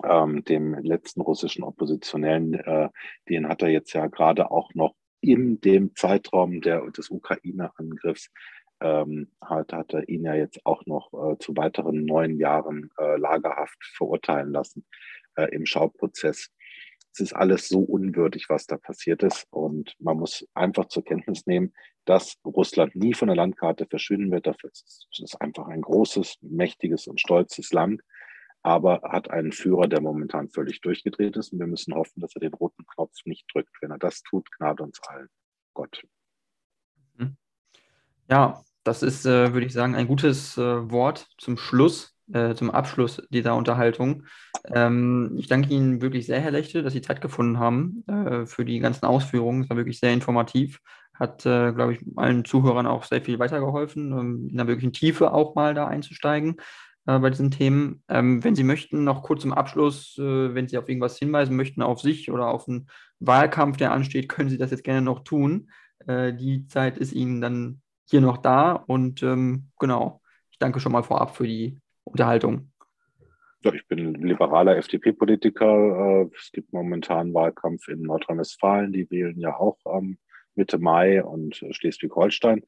[0.04, 2.90] ähm, dem letzten russischen Oppositionellen, äh,
[3.30, 8.30] den hat er jetzt ja gerade auch noch in dem Zeitraum der, des Ukraine-Angriffs,
[8.80, 13.18] ähm, hat, hat er ihn ja jetzt auch noch äh, zu weiteren neun Jahren äh,
[13.18, 14.86] Lagerhaft verurteilen lassen
[15.36, 16.50] äh, im Schauprozess.
[17.14, 19.48] Es ist alles so unwürdig, was da passiert ist.
[19.50, 21.74] Und man muss einfach zur Kenntnis nehmen,
[22.06, 24.46] dass Russland nie von der Landkarte verschwinden wird.
[24.46, 28.02] Dafür ist es einfach ein großes, mächtiges und stolzes Land
[28.68, 31.54] aber hat einen Führer, der momentan völlig durchgedreht ist.
[31.54, 33.74] Und wir müssen hoffen, dass er den roten Knopf nicht drückt.
[33.80, 35.30] Wenn er das tut, gnade uns allen.
[35.74, 36.04] Gott.
[37.16, 37.38] Mhm.
[38.30, 42.70] Ja, das ist, äh, würde ich sagen, ein gutes äh, Wort zum Schluss, äh, zum
[42.70, 44.26] Abschluss dieser Unterhaltung.
[44.66, 48.66] Ähm, ich danke Ihnen wirklich sehr, Herr Lechte, dass Sie Zeit gefunden haben äh, für
[48.66, 49.64] die ganzen Ausführungen.
[49.64, 50.82] Es war wirklich sehr informativ.
[51.14, 55.32] Hat, äh, glaube ich, allen Zuhörern auch sehr viel weitergeholfen, um in der wirklichen Tiefe
[55.32, 56.58] auch mal da einzusteigen
[57.08, 58.04] äh, bei diesen Themen.
[58.10, 61.82] Ähm, wenn Sie möchten, noch kurz zum Abschluss, äh, wenn Sie auf irgendwas hinweisen möchten,
[61.82, 62.88] auf sich oder auf einen
[63.20, 65.72] Wahlkampf, der ansteht, können Sie das jetzt gerne noch tun.
[66.06, 70.92] Äh, die Zeit ist Ihnen dann hier noch da und ähm, genau, ich danke schon
[70.92, 72.72] mal vorab für die Unterhaltung.
[73.64, 76.24] Ja, ich bin liberaler FDP-Politiker.
[76.24, 78.94] Äh, es gibt momentan Wahlkampf in Nordrhein-Westfalen.
[78.94, 80.20] Die wählen ja auch ähm,
[80.56, 82.64] Mitte Mai und Schleswig-Holstein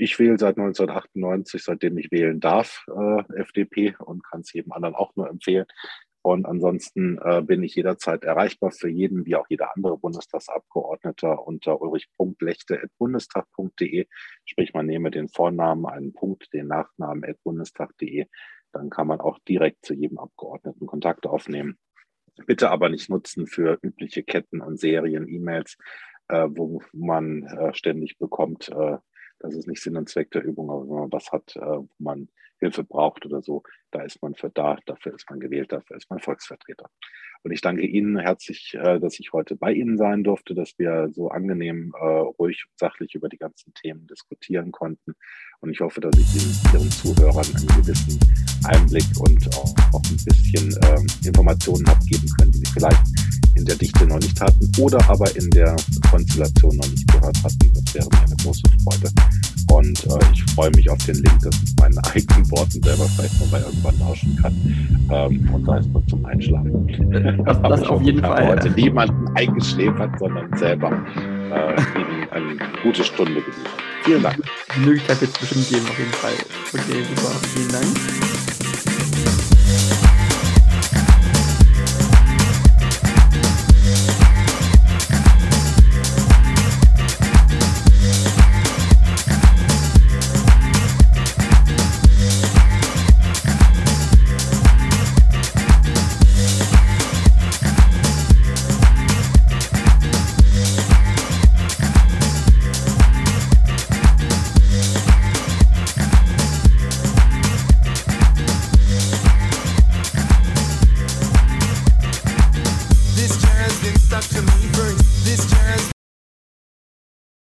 [0.00, 4.94] ich wähle seit 1998, seitdem ich wählen darf, äh, FDP und kann es jedem anderen
[4.94, 5.66] auch nur empfehlen.
[6.22, 11.80] Und ansonsten äh, bin ich jederzeit erreichbar für jeden, wie auch jeder andere Bundestagsabgeordnete unter
[11.80, 14.06] ulrichpunklechte.bundestag.de.
[14.44, 18.26] Sprich, man nehme den Vornamen, einen Punkt, den Nachnamen bundestag.de.
[18.72, 21.78] Dann kann man auch direkt zu jedem Abgeordneten Kontakt aufnehmen.
[22.46, 25.78] Bitte aber nicht nutzen für übliche Ketten und Serien, E-Mails,
[26.28, 28.98] äh, wo man äh, ständig bekommt, äh,
[29.40, 31.88] das ist nicht Sinn und Zweck der Übung, aber wenn man was hat, äh, wo
[31.98, 32.28] man
[32.60, 36.08] Hilfe braucht oder so, da ist man für da, dafür ist man gewählt, dafür ist
[36.10, 36.88] man Volksvertreter.
[37.42, 41.08] Und ich danke Ihnen herzlich, äh, dass ich heute bei Ihnen sein durfte, dass wir
[41.10, 45.14] so angenehm, äh, ruhig und sachlich über die ganzen Themen diskutieren konnten.
[45.60, 48.20] Und ich hoffe, dass ich Ihnen, Ihren Zuhörern einen gewissen
[48.64, 53.00] Einblick und auch, ein bisschen ähm, Informationen habe geben können, die Sie vielleicht
[53.56, 55.76] in der Dichte noch nicht hatten oder aber in der
[56.10, 57.72] Konstellation noch nicht gehört hatten.
[57.74, 59.10] Das wäre mir eine große Freude.
[59.72, 63.40] Und äh, ich freue mich auf den Link, dass ich meinen eigenen Worten selber vielleicht
[63.40, 64.54] noch mal irgendwann lauschen kann.
[65.10, 66.86] Ähm, und sei es nur zum Einschlafen.
[67.44, 68.48] Das, das auf jeden Fall.
[68.48, 70.90] heute niemanden eingeschläfert, sondern selber
[71.52, 73.62] äh, Ihnen eine gute Stunde genießen.
[74.04, 74.42] Vielen Dank.
[74.76, 76.32] Die Möglichkeit wird es bestimmt geben, auf jeden Fall.
[76.72, 77.32] Okay, super.
[77.54, 79.49] Vielen Dank.